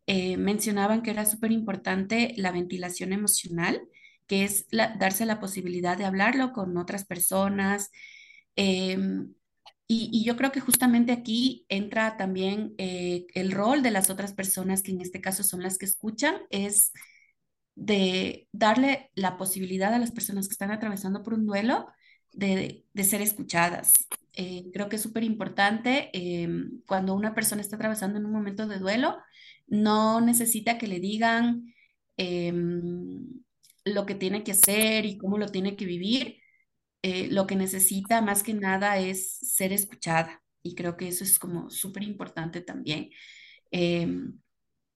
[0.07, 3.80] eh, mencionaban que era súper importante la ventilación emocional,
[4.26, 7.90] que es darse la posibilidad de hablarlo con otras personas.
[9.95, 14.32] Y, y yo creo que justamente aquí entra también eh, el rol de las otras
[14.32, 16.93] personas, que en este caso son las que escuchan, es
[17.74, 21.88] de darle la posibilidad a las personas que están atravesando por un duelo
[22.32, 23.93] de, de ser escuchadas.
[24.32, 26.49] Eh, creo que es súper importante eh,
[26.86, 29.18] cuando una persona está atravesando en un momento de duelo,
[29.66, 31.74] no necesita que le digan
[32.16, 33.43] em,
[33.84, 36.41] lo que tiene que hacer y cómo lo tiene que vivir.
[37.03, 41.38] Eh, lo que necesita más que nada es ser escuchada y creo que eso es
[41.38, 43.11] como súper importante también.
[43.72, 44.38] Em,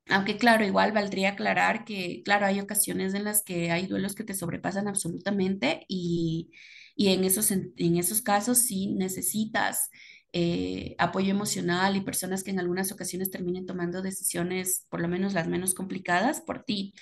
[0.09, 4.24] aunque claro, igual valdría aclarar que, claro, hay ocasiones en las que hay duelos que
[4.24, 6.52] te sobrepasan absolutamente y,
[6.94, 9.90] y en esos, en, esos casos sí necesitas
[10.32, 15.34] eh, apoyo emocional y personas que en algunas ocasiones terminen tomando decisiones, por lo menos
[15.34, 16.94] las menos complicadas, por ti.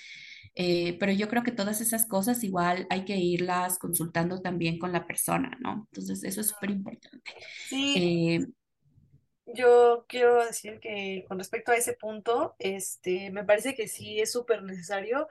[0.55, 4.91] Eh, pero yo creo que todas esas cosas igual hay que irlas consultando también con
[4.93, 5.87] la persona, ¿no?
[5.91, 7.31] Entonces, eso es súper importante.
[7.63, 8.47] Sí, Eh,
[9.45, 14.31] Yo quiero decir que con respecto a ese punto, este, me parece que sí es
[14.31, 15.27] súper necesario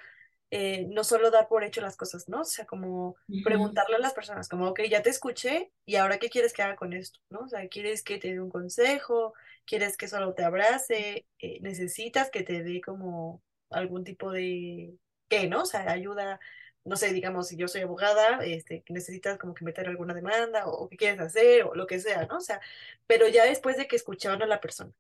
[0.51, 2.43] eh, no solo dar por hecho las cosas, ¿no?
[2.43, 6.31] O sea, como preguntarle a las personas, como, ok, ya te escuché y ahora qué
[6.31, 7.41] quieres que haga con esto, ¿no?
[7.43, 9.35] O sea, ¿quieres que te dé un consejo?
[9.67, 11.27] ¿Quieres que solo te abrace?
[11.41, 14.97] Eh, ¿necesitas que te dé como algún tipo de,
[15.49, 15.63] ¿no?
[15.63, 16.41] O sea, ayuda,
[16.85, 20.85] no sé, digamos, si yo soy abogada, este, necesitas como que meter alguna demanda o,
[20.85, 22.39] o qué quieres hacer o lo que sea, ¿no?
[22.39, 22.61] O sea,
[23.07, 24.93] pero ya después de que escucharon a la persona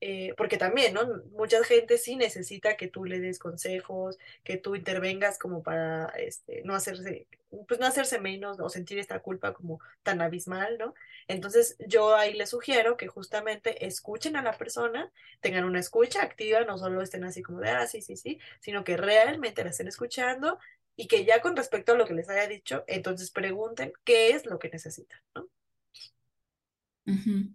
[0.00, 1.06] eh, porque también, ¿no?
[1.32, 6.62] Mucha gente sí necesita que tú le des consejos, que tú intervengas como para este,
[6.64, 7.26] no hacerse,
[7.68, 10.94] pues no hacerse menos o sentir esta culpa como tan abismal, ¿no?
[11.28, 16.64] Entonces yo ahí les sugiero que justamente escuchen a la persona, tengan una escucha activa,
[16.64, 19.88] no solo estén así como de, ah, sí, sí, sí, sino que realmente la estén
[19.88, 20.58] escuchando
[20.96, 24.46] y que ya con respecto a lo que les haya dicho, entonces pregunten qué es
[24.46, 25.48] lo que necesitan, ¿no?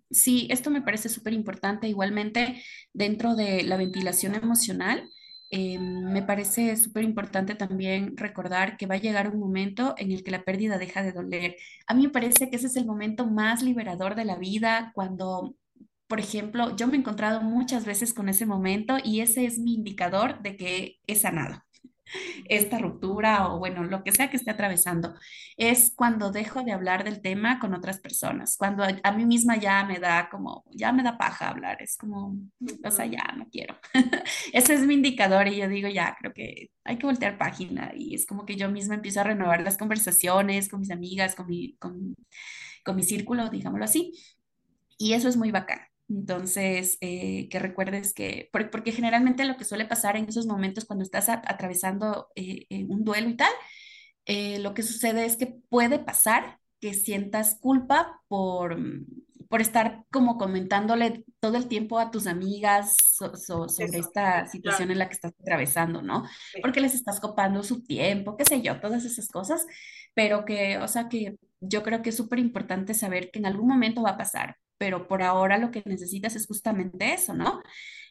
[0.10, 1.88] Sí, esto me parece súper importante.
[1.88, 2.62] Igualmente,
[2.93, 5.10] dentro de la ventilación emocional,
[5.51, 10.24] eh, me parece súper importante también recordar que va a llegar un momento en el
[10.24, 11.56] que la pérdida deja de doler.
[11.88, 15.56] A mí me parece que ese es el momento más liberador de la vida cuando...
[16.08, 19.74] Por ejemplo, yo me he encontrado muchas veces con ese momento y ese es mi
[19.74, 21.64] indicador de que he sanado.
[22.45, 25.13] Esta ruptura o bueno, lo que sea que esté atravesando,
[25.57, 29.57] es cuando dejo de hablar del tema con otras personas, cuando a, a mí misma
[29.57, 32.38] ya me da como, ya me da paja hablar, es como,
[32.84, 33.78] o sea, ya no quiero.
[34.53, 38.16] Ese es mi indicador y yo digo, ya, creo que hay que voltear página y
[38.16, 41.76] es como que yo misma empiezo a renovar las conversaciones con mis amigas, con mi,
[41.78, 42.16] con,
[42.84, 44.13] con mi círculo, digámoslo así,
[44.97, 45.80] y eso es muy bacán.
[46.10, 50.86] Entonces, eh, que recuerdes que, por- porque generalmente lo que suele pasar en esos momentos
[50.86, 53.51] cuando estás a- atravesando eh, eh, un duelo y tal,
[54.26, 58.78] eh, lo que sucede es que puede pasar que sientas culpa por,
[59.49, 64.45] por estar como comentándole todo el tiempo a tus amigas so- so- sobre Eso, esta
[64.62, 64.80] claro.
[64.80, 66.24] situación en la que estás atravesando, ¿no?
[66.53, 66.62] sí.
[66.62, 69.66] Porque les estás copando su tiempo, qué sé yo, todas esas cosas,
[70.14, 73.68] pero que, o sea, que yo creo que es súper importante saber que en algún
[73.68, 77.61] momento va a pasar, pero por ahora lo que necesitas es justamente eso, ¿no?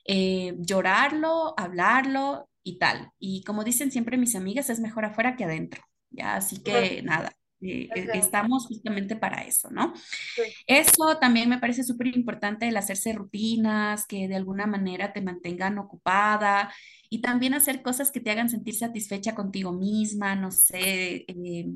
[0.06, 3.10] Eh, llorarlo, hablarlo y tal.
[3.18, 5.82] Y como dicen siempre mis amigas, es mejor afuera que adentro.
[6.10, 7.32] Ya, así que nada,
[7.64, 9.92] eh, estamos justamente para eso, ¿no?
[10.36, 15.22] sí, Eso también me parece súper importante, el hacerse rutinas que de alguna manera te
[15.22, 16.72] mantengan ocupada
[17.10, 21.66] y también hacer cosas que te hagan sentir satisfecha contigo misma, no sé, eh,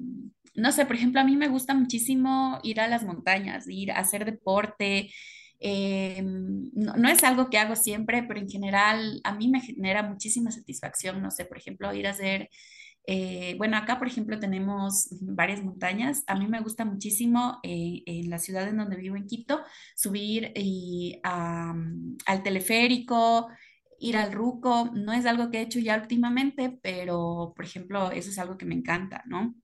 [0.54, 3.98] no sé, por ejemplo, a mí me gusta muchísimo ir a las montañas, ir a
[4.00, 5.10] hacer deporte.
[5.60, 10.02] eh, no, no es algo que hago siempre, pero en general a mí me genera
[10.04, 12.48] muchísima satisfacción, no sé, por ejemplo, ir a hacer
[13.10, 16.24] eh, bueno, acá, por ejemplo, tenemos varias montañas.
[16.26, 19.62] A mí me gusta muchísimo eh, en la ciudad en donde vivo, en Quito,
[19.96, 23.48] subir y, am, al teleférico,
[23.98, 24.90] ir al Ruco.
[24.92, 28.66] No es algo que he hecho ya últimamente, pero, por ejemplo, eso es algo que
[28.66, 29.54] me encanta, ¿no?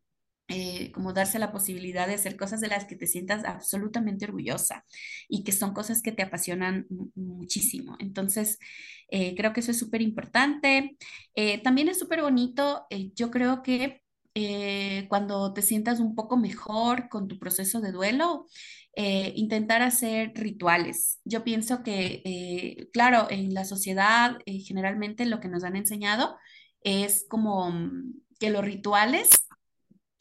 [0.49, 4.85] Eh, como darse la posibilidad de hacer cosas de las que te sientas absolutamente orgullosa
[5.29, 7.97] y que son cosas que te apasionan mu- muchísimo.
[7.99, 8.59] Entonces,
[9.11, 10.97] eh, creo que eso es súper importante.
[11.35, 14.03] Eh, también es súper bonito, yo creo que
[15.09, 18.47] cuando te sientas un poco mejor con tu proceso de duelo,
[18.97, 21.19] intentar hacer rituales.
[21.25, 26.37] Yo pienso que, claro, en la sociedad generalmente lo que nos han enseñado
[26.83, 29.31] es como mm, que los rituales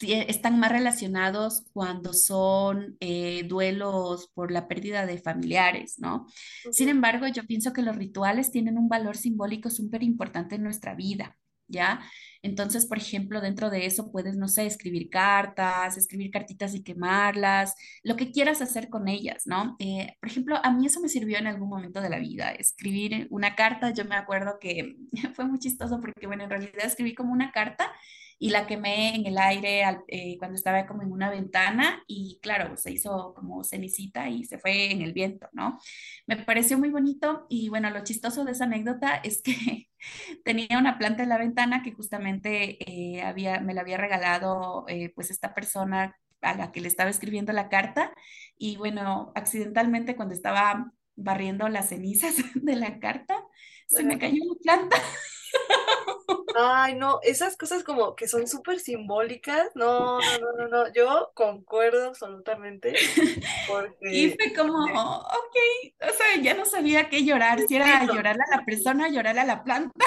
[0.03, 6.27] están más relacionados cuando son eh, duelos por la pérdida de familiares, ¿no?
[6.71, 10.95] Sin embargo, yo pienso que los rituales tienen un valor simbólico súper importante en nuestra
[10.95, 11.37] vida,
[11.67, 12.01] ¿ya?
[12.41, 17.73] Entonces, por ejemplo, dentro de eso puedes, no sé, escribir cartas, escribir cartitas y quemarlas,
[18.03, 19.75] lo que quieras hacer con ellas, ¿no?
[19.79, 23.27] Eh, por ejemplo, a mí eso me sirvió en algún momento de la vida, escribir
[23.31, 24.97] una carta, yo me acuerdo que
[25.35, 27.91] fue muy chistoso porque, bueno, en realidad escribí como una carta
[28.39, 32.39] y la quemé en el aire al- eh, cuando estaba como en una ventana y
[32.41, 35.79] claro, se hizo como cenicita y se fue en el viento, ¿no?
[36.27, 39.89] Me pareció muy bonito y bueno, lo chistoso de esa anécdota es que
[40.43, 45.11] tenía una planta en la ventana que justamente eh, había, me la había regalado eh,
[45.15, 48.13] pues esta persona a la que le estaba escribiendo la carta
[48.57, 53.35] y bueno, accidentalmente cuando estaba barriendo las cenizas de la carta,
[53.87, 54.97] se me cayó la planta
[56.55, 61.31] Ay, no, esas cosas como que son súper simbólicas, no, no, no, no, no, yo
[61.33, 65.57] concuerdo absolutamente y porque, fue como, ok,
[66.01, 69.45] o sea, ya no sabía qué llorar, si era llorarle a la persona, llorarle a
[69.45, 70.05] la planta.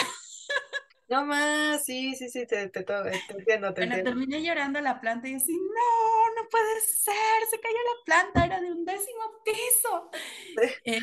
[1.09, 4.13] No más, sí, sí, sí, te, te, to- te entiendo, te Bueno, entiendo.
[4.13, 7.15] terminé llorando la planta y así, no, no puede ser,
[7.51, 10.11] se cayó la planta, era de un décimo piso.
[10.85, 11.01] Eh,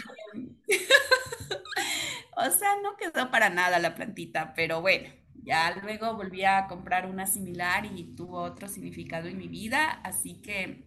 [2.38, 5.10] o sea, no quedó para nada la plantita, pero bueno,
[5.44, 10.42] ya luego volví a comprar una similar y tuvo otro significado en mi vida, así
[10.42, 10.86] que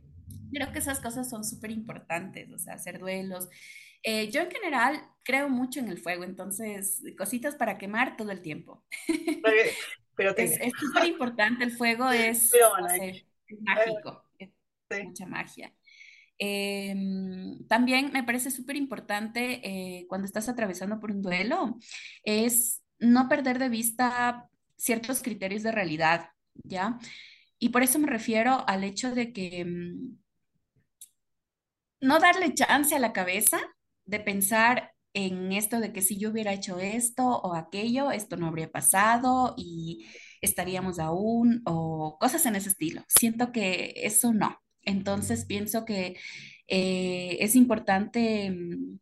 [0.53, 3.49] creo que esas cosas son súper importantes, o sea, hacer duelos.
[4.09, 8.41] Eh, yo en general creo mucho en el fuego, entonces cositas para quemar todo el
[8.41, 8.85] tiempo.
[10.17, 13.09] Pero Es, súper importante, el fuego pero es, no bueno, aquí, sé,
[13.49, 14.51] es eh, mágico, es
[14.91, 15.75] sí, mucha magia.
[16.39, 16.95] Eh,
[17.69, 21.77] también me parece súper importante eh, cuando estás atravesando por un duelo,
[22.23, 26.99] es no perder de vista ciertos criterios de realidad, ¿ya?
[27.59, 30.19] Y por eso me refiero al hecho de que mm,
[32.01, 33.59] no darle chance a la cabeza
[34.07, 38.47] de pensar en esto de que si yo hubiera hecho esto o aquello, esto no
[38.49, 40.07] habría pasado y
[40.43, 43.03] estaríamos aún o cosas en ese estilo.
[43.09, 44.59] Siento que eso no.
[44.83, 46.17] Entonces pienso que
[46.69, 48.99] eh, es importante mm,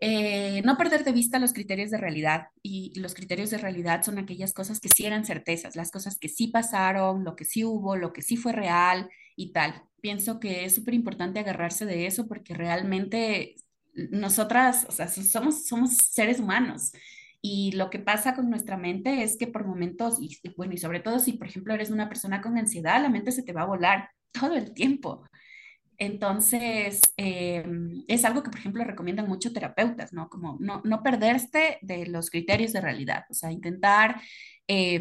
[0.00, 4.18] eh, no perder de vista los criterios de realidad y los criterios de realidad son
[4.18, 7.96] aquellas cosas que sí eran certezas, las cosas que sí pasaron, lo que sí hubo,
[7.96, 9.82] lo que sí fue real y tal.
[10.00, 13.56] Pienso que es súper importante agarrarse de eso porque realmente
[14.10, 16.92] nosotras, o sea, so- somos, somos seres humanos
[17.40, 21.00] y lo que pasa con nuestra mente es que por momentos, y bueno, y sobre
[21.00, 23.66] todo si por ejemplo eres una persona con ansiedad, la mente se te va a
[23.66, 25.24] volar todo el tiempo.
[26.00, 27.64] Entonces, eh,
[28.06, 30.28] es algo que, por ejemplo, recomiendan mucho terapeutas, ¿no?
[30.28, 34.20] Como no, no perderte de los criterios de realidad, o sea, intentar
[34.68, 35.00] eh,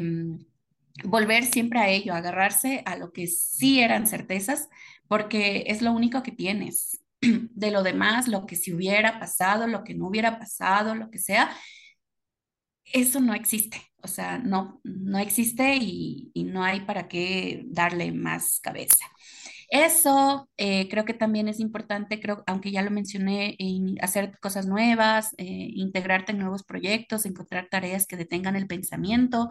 [1.04, 4.70] volver siempre a ello, agarrarse a lo que sí eran certezas,
[5.08, 7.00] porque es lo único que tienes.
[7.22, 11.20] De lo demás, lo que si hubiera pasado, lo que no hubiera pasado, lo que
[11.20, 11.50] sea,
[12.86, 13.82] eso no existe.
[14.04, 19.06] O sea, no, no existe y, y no hay para qué darle más cabeza.
[19.70, 24.66] Eso eh, creo que también es importante, creo, aunque ya lo mencioné, en hacer cosas
[24.66, 29.50] nuevas, eh, integrarte en nuevos proyectos, encontrar tareas que detengan el pensamiento,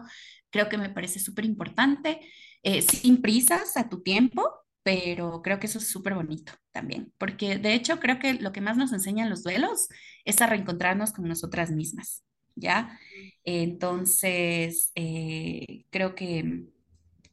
[0.49, 2.19] creo que me parece súper importante,
[2.63, 4.51] eh, sin prisas a tu tiempo,
[4.87, 8.61] pero creo que eso es súper bonito también, porque de hecho creo que lo que
[8.61, 9.89] más nos enseñan los duelos
[10.23, 12.23] es a reencontrarnos con nosotras mismas,
[12.55, 12.97] ¿ya?
[13.43, 16.69] Entonces, eh, creo que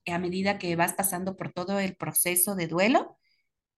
[0.06, 3.18] a medida que vas pasando por todo el proceso de duelo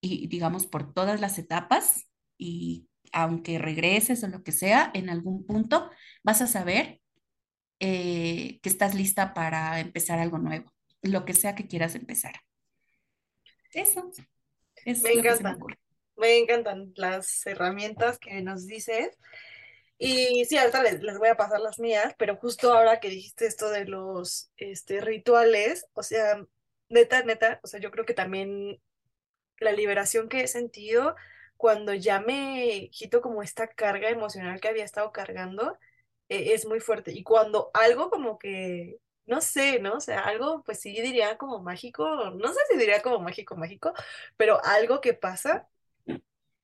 [0.01, 2.09] y digamos por todas las etapas
[2.39, 5.91] y aunque regreses o lo que sea, en algún punto
[6.24, 7.03] vas a saber
[7.81, 10.72] eh, que estás lista para empezar algo nuevo,
[11.03, 12.46] lo que sea que quieras empezar.
[13.77, 14.11] Eso
[14.85, 15.59] me es encantan,
[16.16, 19.18] me encantan las herramientas que nos dices.
[19.99, 23.47] Y sí, ahorita les, les voy a pasar las mías, pero justo ahora que dijiste
[23.47, 26.45] esto de los este, rituales, o sea,
[26.89, 28.81] neta, neta, o sea, yo creo que también
[29.59, 31.16] la liberación que he sentido
[31.57, 35.79] cuando ya me quito como esta carga emocional que había estado cargando,
[36.29, 37.12] eh, es muy fuerte.
[37.12, 39.95] Y cuando algo como que, no sé, ¿no?
[39.97, 43.93] O sea, algo, pues sí diría como mágico, no sé si diría como mágico, mágico,
[44.37, 45.68] pero algo que pasa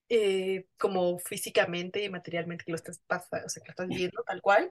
[0.08, 4.42] eh, como físicamente y materialmente que lo estás pasando, o sea, lo estás viendo tal
[4.42, 4.68] cual,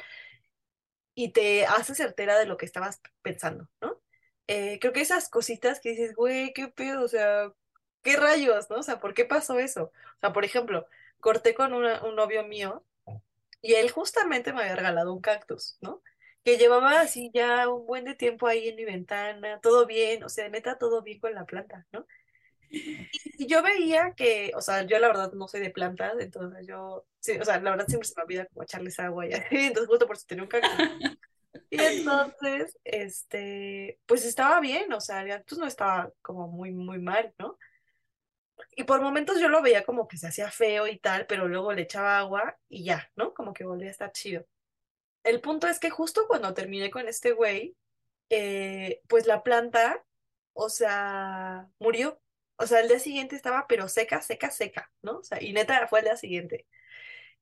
[1.15, 3.99] y te hace certera de lo que estabas pensando, ¿no?
[4.47, 7.51] Eh, creo que esas cositas que dices, güey, qué pedo, o sea,
[8.03, 8.77] qué rayos, ¿no?
[8.77, 9.85] O sea, ¿por qué pasó eso?
[9.85, 10.87] O sea, por ejemplo,
[11.19, 12.85] corté con un novio mío
[13.61, 16.01] y él justamente me había regalado un cactus, ¿no?
[16.43, 20.29] Que llevaba así ya un buen de tiempo ahí en mi ventana, todo bien, o
[20.29, 22.05] sea, neta, todo bien con la planta, ¿no?
[22.71, 27.05] Y yo veía que, o sea, yo la verdad no soy de plantas, entonces yo,
[27.19, 29.87] sí, o sea, la verdad siempre se me olvida como echarles agua y así, entonces
[29.87, 30.71] justo por eso tenía un cactus.
[31.69, 36.99] Y entonces, este, pues estaba bien, o sea, el cactus no estaba como muy, muy
[36.99, 37.57] mal, ¿no?
[38.75, 41.73] Y por momentos yo lo veía como que se hacía feo y tal, pero luego
[41.73, 43.33] le echaba agua y ya, ¿no?
[43.33, 44.45] Como que volvía a estar chido.
[45.23, 47.75] El punto es que justo cuando terminé con este güey,
[48.29, 50.03] eh, pues la planta,
[50.53, 52.19] o sea, murió.
[52.57, 55.19] O sea, el día siguiente estaba, pero seca, seca, seca, ¿no?
[55.19, 56.67] O sea, y neta fue el día siguiente.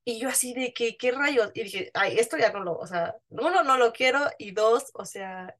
[0.04, 1.50] Y yo así de que, ¿qué rayos?
[1.54, 4.90] Y dije, ay, esto ya no lo, o sea, uno, no lo quiero, y dos,
[4.94, 5.56] o sea,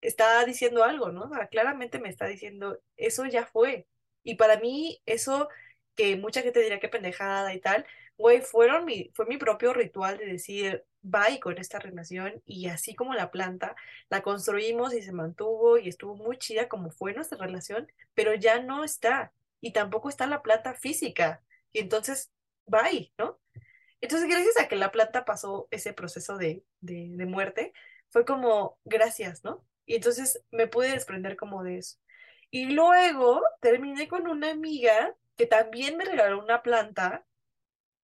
[0.00, 1.24] está diciendo algo, ¿no?
[1.24, 3.86] O sea, claramente me está diciendo, eso ya fue.
[4.22, 5.48] Y para mí, eso
[5.96, 7.86] que mucha gente diría que pendejada y tal,
[8.16, 12.94] güey, fueron mi, fue mi propio ritual de decir, bye con esta relación y así
[12.94, 13.76] como la planta,
[14.08, 18.60] la construimos y se mantuvo y estuvo muy chida como fue nuestra relación, pero ya
[18.60, 21.42] no está y tampoco está la planta física.
[21.72, 22.32] Y entonces,
[22.66, 23.38] bye, ¿no?
[24.00, 27.72] Entonces, gracias a que la planta pasó ese proceso de, de, de muerte,
[28.10, 29.64] fue como, gracias, ¿no?
[29.86, 31.98] Y entonces me pude desprender como de eso.
[32.50, 37.24] Y luego terminé con una amiga que también me regaló una planta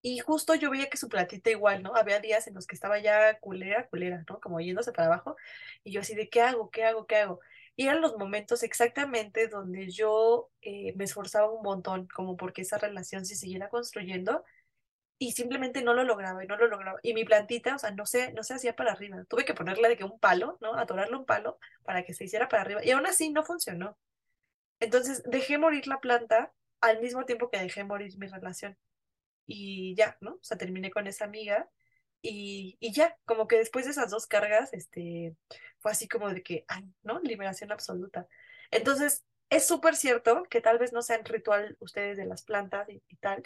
[0.02, 1.96] y justo yo veía que su platita igual, ¿no?
[1.96, 4.40] Había días en los que estaba ya culera, culera, ¿no?
[4.40, 5.36] Como yéndose para abajo
[5.84, 6.70] y yo así de, ¿qué hago?
[6.70, 7.06] ¿Qué hago?
[7.06, 7.40] ¿Qué hago?
[7.76, 12.78] Y eran los momentos exactamente donde yo eh, me esforzaba un montón como porque esa
[12.78, 14.44] relación se siguiera construyendo
[15.18, 17.00] y simplemente no lo lograba y no lo lograba.
[17.04, 19.24] Y mi plantita, o sea, no se, no se hacía para arriba.
[19.30, 20.76] Tuve que ponerle de que un palo, ¿no?
[20.76, 22.84] Atorarle un palo para que se hiciera para arriba.
[22.84, 23.98] Y aún así no funcionó.
[24.80, 28.78] Entonces dejé morir la planta al mismo tiempo que dejé morir mi relación.
[29.52, 30.34] Y ya, ¿no?
[30.34, 31.68] O sea, terminé con esa amiga
[32.22, 35.36] y, y ya, como que después de esas dos cargas, este,
[35.80, 37.20] fue así como de que, ay, ¿no?
[37.22, 38.28] Liberación absoluta.
[38.70, 43.02] Entonces, es súper cierto que tal vez no sean ritual ustedes de las plantas y,
[43.08, 43.42] y tal,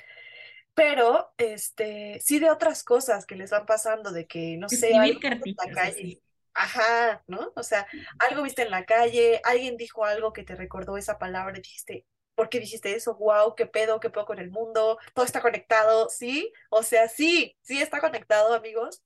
[0.74, 5.20] pero este, sí de otras cosas que les van pasando, de que, no sé, algo
[5.24, 5.90] en la calle.
[5.92, 6.24] así.
[6.56, 7.52] Ajá, ¿no?
[7.56, 7.88] O sea,
[8.20, 12.06] algo viste en la calle, alguien dijo algo que te recordó esa palabra y dijiste,
[12.36, 13.16] ¿por qué dijiste eso?
[13.16, 16.52] Wow, qué pedo, qué pedo con el mundo, todo está conectado, ¿sí?
[16.70, 19.04] O sea, sí, sí está conectado, amigos.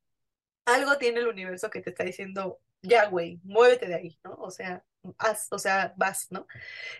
[0.65, 4.35] Algo tiene el universo que te está diciendo, ya, güey, muévete de ahí, ¿no?
[4.35, 4.83] O sea,
[5.17, 6.47] haz, o sea, vas, ¿no?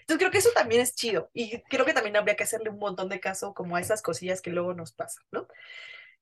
[0.02, 2.80] Entonces creo que eso también es chido y creo que también habría que hacerle un
[2.80, 5.48] montón de caso como a esas cosillas que luego nos pasan, ¿no?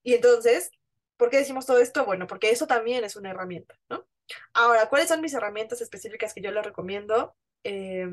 [0.04, 0.72] Y entonces,
[1.18, 2.06] ¿por qué decimos todo esto?
[2.06, 4.08] Bueno, porque eso también es una herramienta, ¿no?
[4.54, 7.36] Ahora, ¿cuáles son mis herramientas específicas que yo les recomiendo?
[7.64, 8.08] Eh,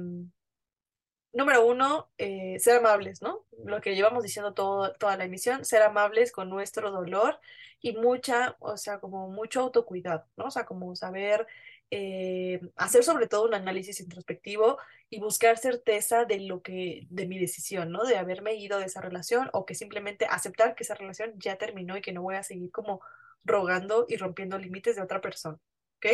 [1.32, 3.46] Número uno, eh, ser amables, ¿no?
[3.64, 7.40] Lo que llevamos diciendo todo, toda la emisión, ser amables con nuestro dolor
[7.80, 10.46] y mucha, o sea, como mucho autocuidado, ¿no?
[10.46, 11.46] O sea, como saber
[11.90, 14.78] eh, hacer sobre todo un análisis introspectivo
[15.10, 18.04] y buscar certeza de lo que, de mi decisión, ¿no?
[18.04, 21.96] De haberme ido de esa relación o que simplemente aceptar que esa relación ya terminó
[21.96, 23.00] y que no voy a seguir como
[23.44, 25.58] rogando y rompiendo límites de otra persona,
[25.96, 26.06] ¿ok?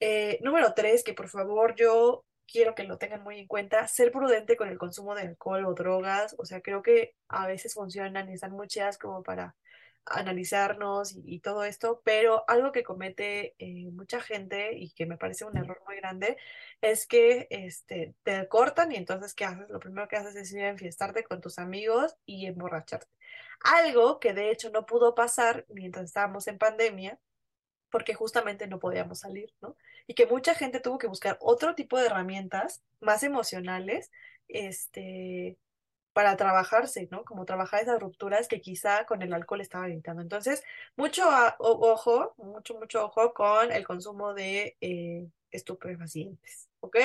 [0.00, 4.12] Eh, número tres, que por favor yo quiero que lo tengan muy en cuenta, ser
[4.12, 8.30] prudente con el consumo de alcohol o drogas, o sea, creo que a veces funcionan
[8.30, 9.56] y están muy chidas como para
[10.06, 15.18] analizarnos y, y todo esto, pero algo que comete eh, mucha gente y que me
[15.18, 16.36] parece un error muy grande
[16.80, 19.68] es que este, te cortan y entonces, ¿qué haces?
[19.68, 23.08] Lo primero que haces es ir a enfiestarte con tus amigos y emborracharte.
[23.64, 27.18] Algo que de hecho no pudo pasar mientras estábamos en pandemia
[27.90, 29.76] porque justamente no podíamos salir, ¿no?
[30.06, 34.10] Y que mucha gente tuvo que buscar otro tipo de herramientas más emocionales,
[34.48, 35.58] este,
[36.12, 37.24] para trabajarse, ¿no?
[37.24, 40.22] Como trabajar esas rupturas que quizá con el alcohol estaban evitando.
[40.22, 40.64] Entonces,
[40.96, 46.96] mucho a- ojo, mucho, mucho ojo con el consumo de eh, estupefacientes, ¿ok?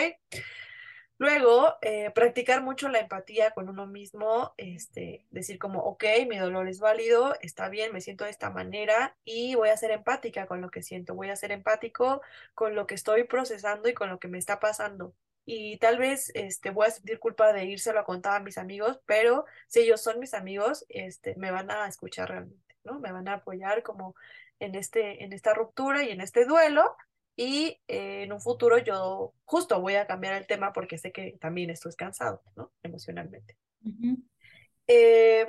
[1.21, 6.67] Luego, eh, practicar mucho la empatía con uno mismo, este, decir como, ok, mi dolor
[6.67, 10.61] es válido, está bien, me siento de esta manera y voy a ser empática con
[10.61, 12.23] lo que siento, voy a ser empático
[12.55, 15.13] con lo que estoy procesando y con lo que me está pasando.
[15.45, 18.99] Y tal vez este, voy a sentir culpa de írselo a contar a mis amigos,
[19.05, 22.99] pero si ellos son mis amigos, este, me van a escuchar realmente, ¿no?
[22.99, 24.15] Me van a apoyar como
[24.59, 26.97] en este, en esta ruptura y en este duelo.
[27.43, 31.37] Y eh, en un futuro yo justo voy a cambiar el tema porque sé que
[31.41, 32.71] también estoy cansado, ¿no?
[32.83, 33.57] Emocionalmente.
[33.83, 34.19] Ujú.
[34.87, 35.47] Eh,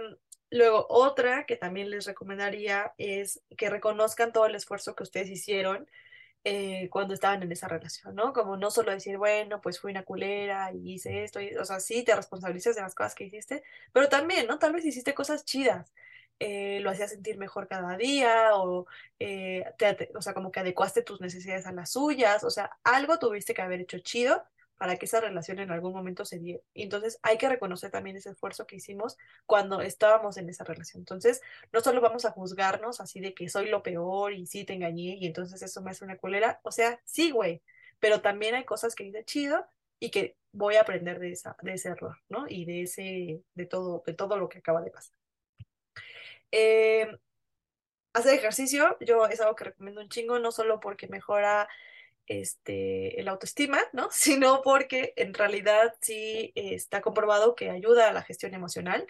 [0.50, 5.86] luego, otra que también les recomendaría es que reconozcan todo el esfuerzo que ustedes hicieron
[6.44, 8.32] eh, cuando estaban en esa relación, ¿no?
[8.32, 11.80] Como no solo decir, bueno, pues fui una culera y hice esto, y- o sea,
[11.80, 13.62] sí, te responsabilizas de las cosas que hiciste,
[13.92, 14.58] pero también, ¿no?
[14.58, 15.92] Tal vez hiciste cosas chidas,
[16.38, 18.86] eh, lo hacías sentir mejor cada día, o,
[19.18, 19.64] eh,
[20.14, 23.62] o sea, como que adecuaste tus necesidades a las suyas, o sea, algo tuviste que
[23.62, 24.44] haber hecho chido
[24.82, 26.60] para que esa relación en algún momento se diera.
[26.74, 29.16] Entonces hay que reconocer también ese esfuerzo que hicimos
[29.46, 31.02] cuando estábamos en esa relación.
[31.02, 31.40] Entonces,
[31.72, 35.18] no solo vamos a juzgarnos así de que soy lo peor y sí te engañé
[35.20, 36.58] y entonces eso me hace una colera.
[36.64, 37.62] O sea, sí, güey,
[38.00, 39.64] pero también hay cosas que hice chido
[40.00, 42.46] y que voy a aprender de, esa, de ese error, ¿no?
[42.48, 45.16] Y de ese, de todo, de todo lo que acaba de pasar.
[46.52, 47.08] Eh,
[48.12, 51.68] hacer ejercicio, yo es algo que recomiendo un chingo, no solo porque mejora
[52.26, 54.08] este, el autoestima, ¿no?
[54.12, 59.06] Sino porque en realidad sí está comprobado que ayuda a la gestión emocional.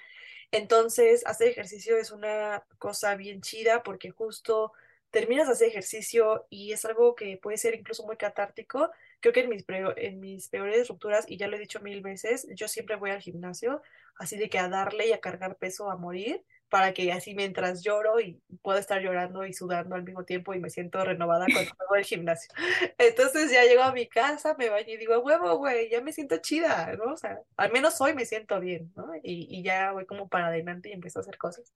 [0.53, 4.73] Entonces, hacer ejercicio es una cosa bien chida porque justo
[5.11, 8.91] terminas de hacer ejercicio y es algo que puede ser incluso muy catártico.
[9.21, 9.65] Creo que en mis,
[9.97, 13.21] en mis peores rupturas, y ya lo he dicho mil veces, yo siempre voy al
[13.21, 13.83] gimnasio,
[14.17, 17.83] así de que a darle y a cargar peso a morir para que así mientras
[17.85, 21.71] lloro y puedo estar llorando y sudando al mismo tiempo y me siento renovada cuando
[21.79, 22.51] hago el gimnasio.
[22.99, 26.39] Entonces ya llego a mi casa, me baño y digo, huevo, güey, ya me siento
[26.39, 27.13] chida, ¿no?
[27.13, 29.15] O sea, al menos hoy me siento bien, ¿no?
[29.23, 31.75] Y, y ya voy como para adelante y empiezo a hacer cosas.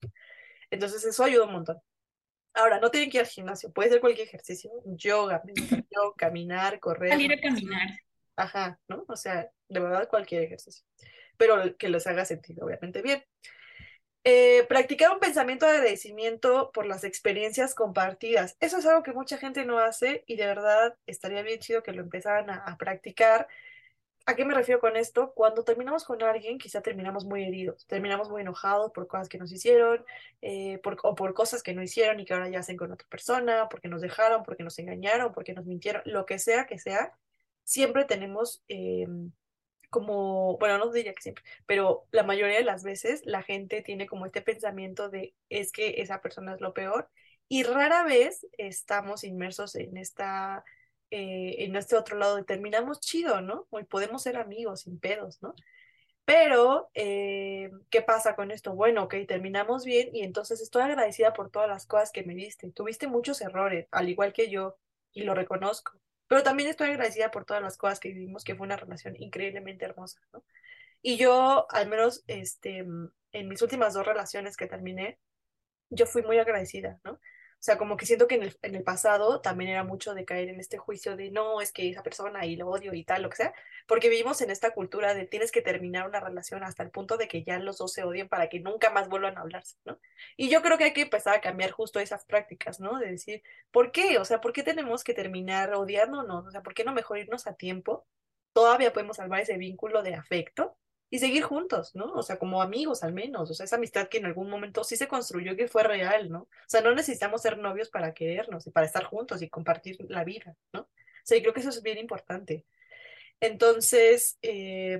[0.70, 1.78] Entonces eso ayuda un montón.
[2.54, 5.84] Ahora, no tienen que ir al gimnasio, puede ser cualquier ejercicio, yoga, meditación,
[6.16, 7.10] caminar, correr.
[7.10, 7.88] Salir a caminar.
[8.34, 9.04] Ajá, ¿no?
[9.08, 10.86] O sea, de verdad cualquier ejercicio.
[11.36, 13.22] Pero que les haga sentido, obviamente, bien.
[14.28, 18.56] Eh, practicar un pensamiento de agradecimiento por las experiencias compartidas.
[18.58, 21.92] Eso es algo que mucha gente no hace y de verdad estaría bien chido que
[21.92, 23.46] lo empezaran a, practicar.
[24.26, 25.32] ¿A qué me refiero con esto?
[25.32, 29.52] Cuando terminamos con alguien, quizá terminamos muy heridos, terminamos muy enojados por cosas que nos
[29.52, 30.04] hicieron,
[30.42, 33.68] eh, o por cosas que no hicieron y que ahora ya hacen con otra persona,
[33.68, 37.16] porque nos dejaron, porque nos engañaron, porque nos mintieron, lo que sea que sea,
[37.62, 39.30] siempre tenemos em,
[39.90, 44.06] como, bueno, no diría que siempre, pero la mayoría de las veces la gente tiene
[44.06, 47.08] como este pensamiento de es que esa persona es lo peor
[47.48, 50.64] y rara vez estamos inmersos en esta,
[51.10, 53.68] eh, en este otro lado terminamos chido, ¿no?
[53.72, 55.54] Y podemos ser amigos sin pedos, ¿no?
[56.24, 58.74] Pero, eh, ¿qué pasa con esto?
[58.74, 62.70] Bueno, ok, terminamos bien y entonces estoy agradecida por todas las cosas que me diste.
[62.72, 64.76] Tuviste muchos errores, al igual que yo,
[65.12, 65.92] y lo reconozco.
[66.28, 69.84] Pero también estoy agradecida por todas las cosas que vivimos, que fue una relación increíblemente
[69.84, 70.44] hermosa, ¿no?
[71.02, 75.18] Y yo, al menos, este, en mis últimas dos relaciones que terminé,
[75.90, 77.20] yo fui muy agradecida, ¿no?
[77.58, 80.24] O sea, como que siento que en el, en el pasado también era mucho de
[80.24, 83.22] caer en este juicio de no, es que esa persona y lo odio y tal,
[83.22, 83.54] lo que sea,
[83.88, 87.28] porque vivimos en esta cultura de tienes que terminar una relación hasta el punto de
[87.28, 89.98] que ya los dos se odien para que nunca más vuelvan a hablarse, ¿no?
[90.36, 92.98] Y yo creo que hay que empezar a cambiar justo esas prácticas, ¿no?
[92.98, 94.18] De decir, ¿por qué?
[94.18, 96.46] O sea, ¿por qué tenemos que terminar odiándonos?
[96.46, 98.06] O sea, ¿por qué no mejor irnos a tiempo?
[98.52, 100.76] Todavía podemos salvar ese vínculo de afecto
[101.08, 102.12] y seguir juntos, ¿no?
[102.14, 104.96] O sea, como amigos al menos, o sea, esa amistad que en algún momento sí
[104.96, 106.40] se construyó y que fue real, ¿no?
[106.40, 110.24] O sea, no necesitamos ser novios para querernos y para estar juntos y compartir la
[110.24, 110.80] vida, ¿no?
[110.82, 110.88] O
[111.24, 112.64] sea, y creo que eso es bien importante.
[113.40, 114.98] Entonces, eh,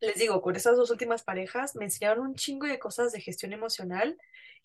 [0.00, 3.52] les digo, con esas dos últimas parejas me enseñaron un chingo de cosas de gestión
[3.52, 4.18] emocional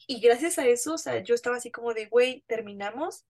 [0.07, 3.25] y gracias a eso, o sea, yo estaba así como de, güey, terminamos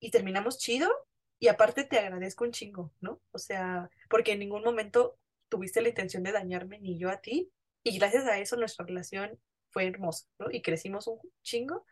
[0.00, 0.90] y terminamos chido
[1.38, 3.20] y aparte te agradezco un chingo, ¿no?
[3.32, 5.18] O sea, porque en ningún momento
[5.54, 7.48] tuviste la intención de dañarme ni yo a ti.
[7.84, 9.38] Y gracias a eso nuestra relación
[9.70, 10.26] fue hermosa.
[10.50, 11.86] Y crecimos un chingo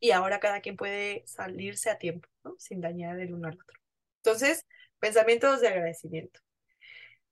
[0.00, 2.28] y ahora cada quien puede salirse a tiempo.
[2.58, 3.78] Sin dañar el uno al otro.
[4.24, 4.66] Entonces,
[4.98, 6.40] pensamientos de agradecimiento.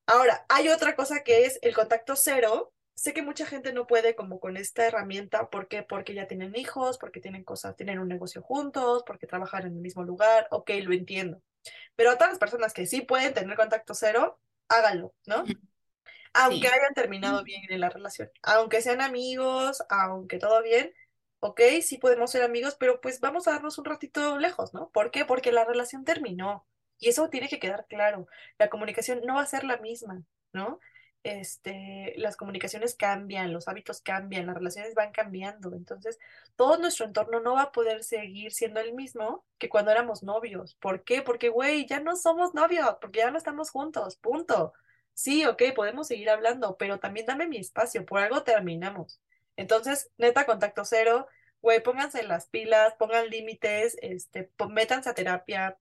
[0.06, 2.72] Ahora, hay otra cosa que es el contacto cero.
[2.94, 5.82] Sé que mucha gente no puede como con esta herramienta, ¿por qué?
[5.82, 9.80] Porque ya tienen hijos, porque tienen cosas, tienen un negocio juntos, porque trabajan en el
[9.80, 11.42] mismo lugar, ok, lo entiendo.
[11.96, 14.38] Pero a todas las personas que sí pueden tener contacto cero,
[14.74, 15.44] háganlo, ¿no?
[16.32, 20.92] Aunque hayan terminado bien en la relación, aunque sean amigos, aunque todo bien,
[21.40, 24.90] ok, sí podemos ser amigos, pero pues vamos a darnos un ratito lejos, ¿no?
[24.90, 25.24] ¿Por qué?
[25.24, 26.66] Porque la relación terminó
[26.98, 28.26] y eso tiene que quedar claro.
[28.58, 30.22] La comunicación no va a ser la misma,
[30.52, 30.80] ¿no?
[31.24, 35.74] Este, las comunicaciones cambian, los hábitos cambian, las relaciones van cambiando.
[35.74, 36.20] Entonces,
[36.56, 40.76] todo nuestro entorno no va a poder seguir siendo el mismo que cuando éramos novios.
[40.76, 41.22] ¿Por qué?
[41.22, 44.74] Porque, güey, ya no somos novios, porque ya no estamos juntos, punto.
[45.14, 49.20] Sí, ok, podemos seguir hablando, pero también dame mi espacio, por algo terminamos.
[49.56, 51.26] Entonces, neta, contacto cero,
[51.62, 55.78] güey, pónganse las pilas, pongan límites, este, métanse a terapia,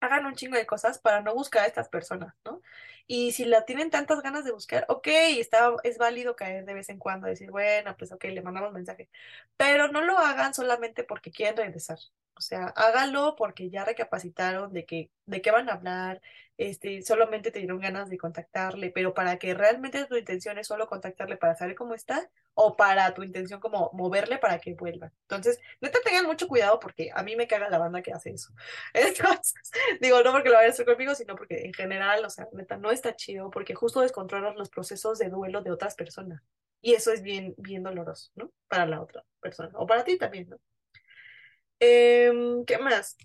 [0.00, 2.62] hagan un chingo de cosas para no buscar a estas personas, ¿no?
[3.06, 5.06] Y si la tienen tantas ganas de buscar, ok,
[5.38, 9.08] está, es válido caer de vez en cuando, decir, bueno, pues ok, le mandamos mensaje,
[9.56, 11.98] pero no lo hagan solamente porque quieren regresar.
[12.36, 16.22] O sea, hágalo porque ya recapacitaron de que, de qué van a hablar,
[16.58, 20.88] este, solamente te dieron ganas de contactarle, pero para que realmente tu intención es solo
[20.88, 25.12] contactarle para saber cómo está, o para tu intención como moverle para que vuelva.
[25.22, 28.52] Entonces, neta tengan mucho cuidado porque a mí me caga la banda que hace eso.
[30.00, 32.76] Digo, no porque lo vaya a hacer conmigo, sino porque en general, o sea, neta,
[32.76, 36.42] no está chido porque justo descontrolas los procesos de duelo de otras personas.
[36.80, 38.50] Y eso es bien, bien doloroso, ¿no?
[38.66, 40.58] Para la otra persona, o para ti también, ¿no?
[41.80, 43.16] Em, ¿qué más?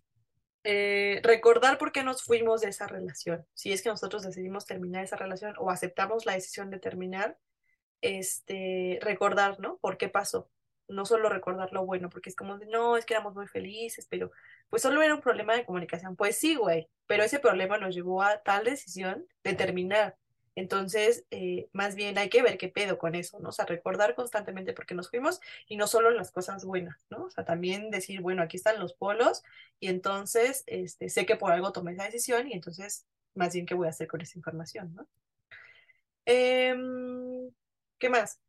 [0.63, 3.45] Eh, recordar por qué nos fuimos de esa relación.
[3.53, 7.37] Si es que nosotros decidimos terminar esa relación o aceptamos la decisión de terminar,
[8.01, 9.77] este, recordar, ¿no?
[9.77, 10.49] ¿Por qué pasó?
[10.87, 14.07] No solo recordar lo bueno, porque es como de, no, es que éramos muy felices,
[14.09, 14.31] pero
[14.69, 16.15] pues solo era un problema de comunicación.
[16.15, 20.17] Pues sí, güey, pero ese problema nos llevó a tal decisión de terminar.
[20.55, 23.49] Entonces, eh, más bien hay que ver qué pedo con eso, ¿no?
[23.49, 27.25] O sea, recordar constantemente por qué nos fuimos y no solo las cosas buenas, ¿no?
[27.25, 29.43] O sea, también decir, bueno, aquí están los polos
[29.79, 33.73] y entonces este, sé que por algo tomé esa decisión y entonces, más bien, ¿qué
[33.73, 35.07] voy a hacer con esa información, ¿no?
[36.25, 37.51] Em,
[37.99, 38.39] ¿qué más?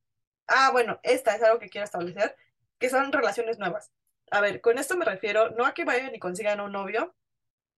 [0.46, 2.36] Ah, bueno, esta es algo que quiero establecer,
[2.78, 3.92] que son relaciones nuevas.
[4.30, 7.14] A ver, con esto me refiero no a que vayan y consigan un novio,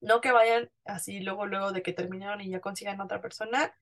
[0.01, 3.75] no que vayan así luego, luego de que terminaron y ya consigan otra persona,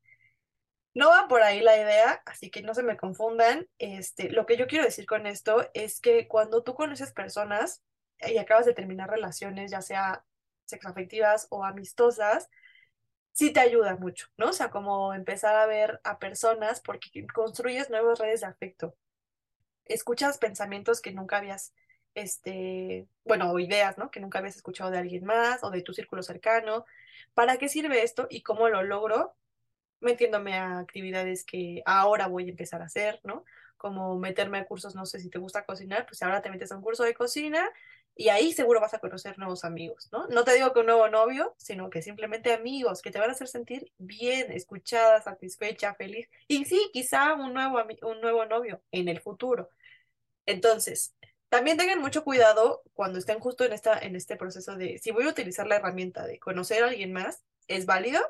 [0.94, 3.68] no va por ahí la idea, así que no se me confundan.
[3.78, 7.82] Este, lo que yo quiero decir con esto es que cuando tú conoces personas
[8.20, 10.24] y acabas de terminar relaciones, ya sea
[10.66, 12.48] sexoafectivas o amistosas,
[13.32, 14.50] sí te ayuda mucho, ¿no?
[14.50, 18.96] O sea, como empezar a ver a personas porque construyes nuevas redes de afecto.
[19.84, 21.74] Escuchas pensamientos que nunca habías,
[22.14, 24.10] este, bueno, o ideas, ¿no?
[24.10, 26.86] Que nunca habías escuchado de alguien más o de tu círculo cercano.
[27.34, 29.36] ¿Para qué sirve esto y cómo lo logro?
[30.00, 33.44] Metiéndome a actividades que ahora voy a empezar a hacer, ¿no?
[33.76, 36.76] Como meterme a cursos, no sé si te gusta cocinar, pues ahora te metes a
[36.76, 37.68] un curso de cocina
[38.16, 40.28] y ahí seguro vas a conocer nuevos amigos, ¿no?
[40.28, 43.32] No te digo que un nuevo novio, sino que simplemente amigos que te van a
[43.32, 46.28] hacer sentir bien, escuchada, satisfecha, feliz.
[46.46, 49.68] Y sí, quizá un nuevo, un nuevo novio en el futuro.
[50.46, 51.14] Entonces,
[51.48, 55.24] también tengan mucho cuidado cuando estén justo en, esta, en este proceso de, si voy
[55.24, 58.20] a utilizar la herramienta de conocer a alguien más, es válido,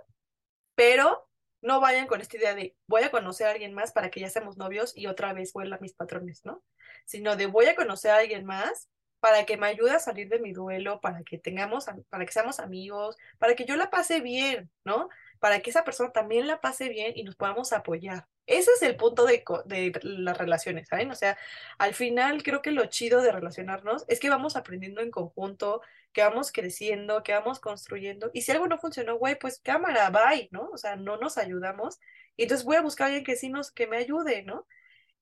[0.74, 1.28] pero
[1.64, 4.28] no vayan con esta idea de voy a conocer a alguien más para que ya
[4.28, 6.62] seamos novios y otra vez vuelva a mis patrones, ¿no?
[7.06, 10.38] Sino de voy a conocer a alguien más para que me ayude a salir de
[10.38, 14.70] mi duelo, para que tengamos, para que seamos amigos, para que yo la pase bien,
[14.84, 15.08] ¿no?
[15.38, 18.26] Para que esa persona también la pase bien y nos podamos apoyar.
[18.44, 21.10] Ese es el punto de, de las relaciones, ¿saben?
[21.10, 21.38] O sea,
[21.78, 25.80] al final creo que lo chido de relacionarnos es que vamos aprendiendo en conjunto,
[26.14, 28.30] que vamos creciendo, que vamos construyendo.
[28.32, 30.70] Y si algo no funcionó, güey, pues cámara, bye, ¿no?
[30.72, 31.98] O sea, no nos ayudamos.
[32.36, 34.66] Y entonces voy a buscar a alguien que sí nos, que me ayude, ¿no?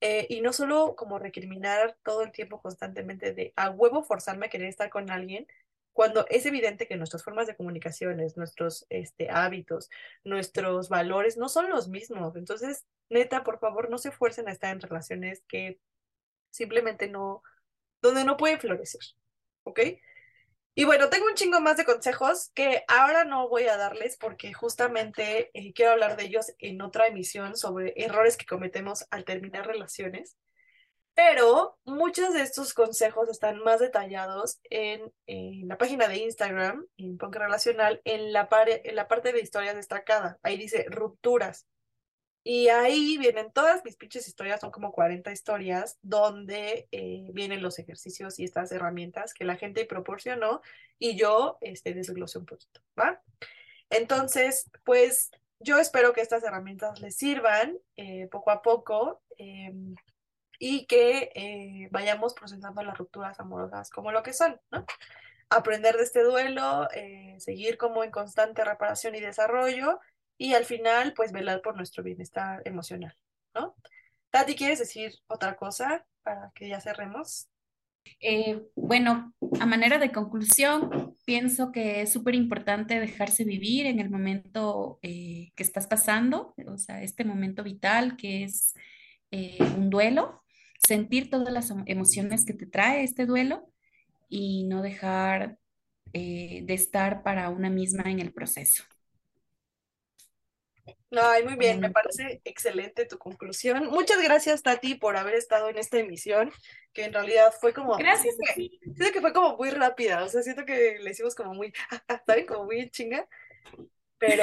[0.01, 4.51] Eh, y no solo como recriminar todo el tiempo constantemente de a huevo forzarme a
[4.51, 5.47] querer estar con alguien,
[5.93, 9.91] cuando es evidente que nuestras formas de comunicaciones, nuestros este, hábitos,
[10.25, 12.37] nuestros valores no son los mismos.
[12.37, 15.81] Entonces, neta, por favor, no se fuercen a estar en relaciones que
[16.51, 17.43] simplemente no,
[18.01, 19.03] donde no pueden florecer,
[19.65, 19.81] ¿ok?
[20.75, 24.55] Y bueno, tengo un chingo más de consejos que ahora no voy a darles porque
[24.55, 29.67] justamente eh, quiero hablar de ellos en otra emisión sobre errores que cometemos al terminar
[29.67, 30.39] relaciones.
[31.15, 35.13] Pero muchos de estos consejos están más detallados en,
[35.69, 40.39] la página de Instagram, en Punk Relacional, en la, en la parte de historias destacada.
[40.43, 41.67] Ahí dice rupturas.
[42.45, 47.79] Y ahí vienen todas mis pinches historias, son como 40 historias, donde eh, vienen los
[47.79, 50.61] ejercicios y estas herramientas que la gente proporcionó
[50.99, 53.23] y yo este, desglosé un poquito, ¿va?
[53.91, 55.31] Entonces, pues
[55.61, 59.95] yo espero que estas herramientas les sirvan eh, poco a poco em,
[60.59, 64.85] y que eh, vayamos procesando las rupturas amorosas como lo que son, ¿no?
[65.49, 66.89] Aprender de este duelo,
[67.37, 70.01] seguir como en constante reparación y desarrollo
[70.43, 73.17] y al final, pues velar por nuestro bienestar emocional,
[73.55, 73.77] ¿no?
[74.31, 77.49] Tati, ¿quieres decir otra cosa para que ya cerremos?
[78.19, 84.11] Eh, bueno, a manera de conclusión, pienso que es súper importante dejarse vivir en el
[84.11, 88.75] momento eh, que estás pasando, o sea, este momento vital que es
[89.31, 90.43] eh, un duelo,
[90.85, 93.71] sentir todas las emociones que te trae este duelo
[94.29, 95.57] y no dejar
[96.13, 98.83] de estar para una misma en el proceso.
[101.11, 103.87] Ay, muy bien, me parece excelente tu conclusión.
[103.87, 106.51] Muchas gracias, Tati, por haber estado en esta emisión,
[106.93, 107.97] que en realidad fue como...
[107.97, 108.35] Gracias.
[108.55, 111.73] Siento que, fue como muy rápida, o sea, siento que le hicimos como muy,
[112.27, 112.47] ¿saben?
[112.47, 113.29] Como muy chinga,
[114.19, 114.43] pero,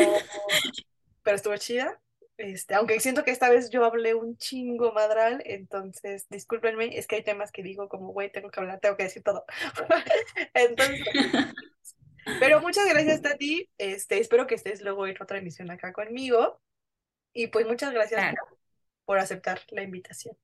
[1.23, 1.99] pero estuvo chida.
[2.39, 7.17] Este, aunque siento que esta vez yo hablé un chingo madral, entonces discúlpenme, es que
[7.17, 9.43] hay temas que digo como, güey, tengo que hablar, tengo que decir todo.
[10.53, 11.01] Entonces,
[12.39, 13.69] pero muchas gracias, Tati.
[13.77, 16.61] Este, espero que estés luego en otra emisión acá conmigo.
[17.33, 18.37] Y pues muchas gracias Claro.
[18.49, 18.57] por,
[19.05, 20.35] por aceptar la invitación.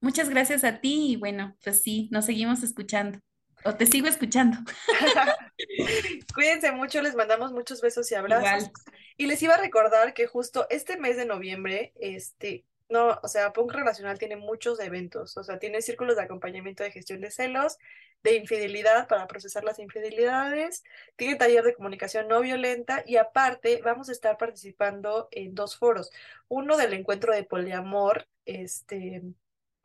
[0.00, 3.18] Muchas gracias a ti y bueno, pues sí, nos seguimos escuchando.
[3.64, 4.56] O te sigo escuchando.
[6.34, 8.68] Cuídense mucho, les mandamos muchos besos y abrazos.
[8.68, 8.72] Igual.
[9.18, 13.52] Y les iba a recordar que justo este mes de noviembre, este, no, o sea,
[13.52, 17.78] Punk Relacional tiene muchos eventos, o sea, tiene círculos de acompañamiento de gestión de celos,
[18.22, 20.84] de infidelidad para procesar las infidelidades,
[21.16, 26.10] tiene taller de comunicación no violenta y aparte vamos a estar participando en dos foros,
[26.48, 29.22] uno del encuentro de poliamor, este,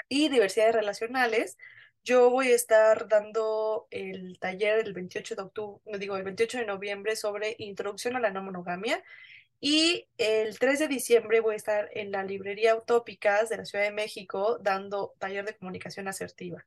[0.09, 1.57] y diversidades relacionales.
[2.03, 6.65] Yo voy a estar dando el taller el 28 de octubre, digo, el 28 de
[6.65, 9.03] noviembre sobre introducción a la no monogamia.
[9.59, 13.85] Y el 3 de diciembre voy a estar en la librería Utópicas de la Ciudad
[13.85, 16.65] de México dando taller de comunicación asertiva.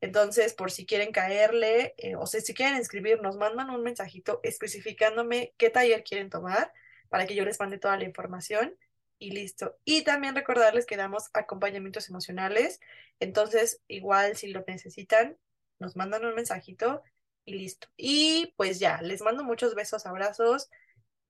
[0.00, 5.54] Entonces, por si quieren caerle, eh, o sea, si quieren inscribirnos, mandan un mensajito especificándome
[5.58, 6.72] qué taller quieren tomar
[7.08, 8.76] para que yo les mande toda la información
[9.18, 9.78] y listo.
[9.84, 12.80] Y también recordarles que damos acompañamientos emocionales.
[13.20, 15.36] Entonces, igual si lo necesitan,
[15.78, 17.02] nos mandan un mensajito
[17.44, 17.86] y listo.
[17.96, 20.68] Y pues ya, les mando muchos besos, abrazos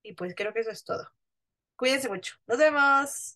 [0.02, 1.08] y pues creo que eso es todo.
[1.76, 2.34] Cuídense mucho.
[2.46, 3.30] Nos vemos.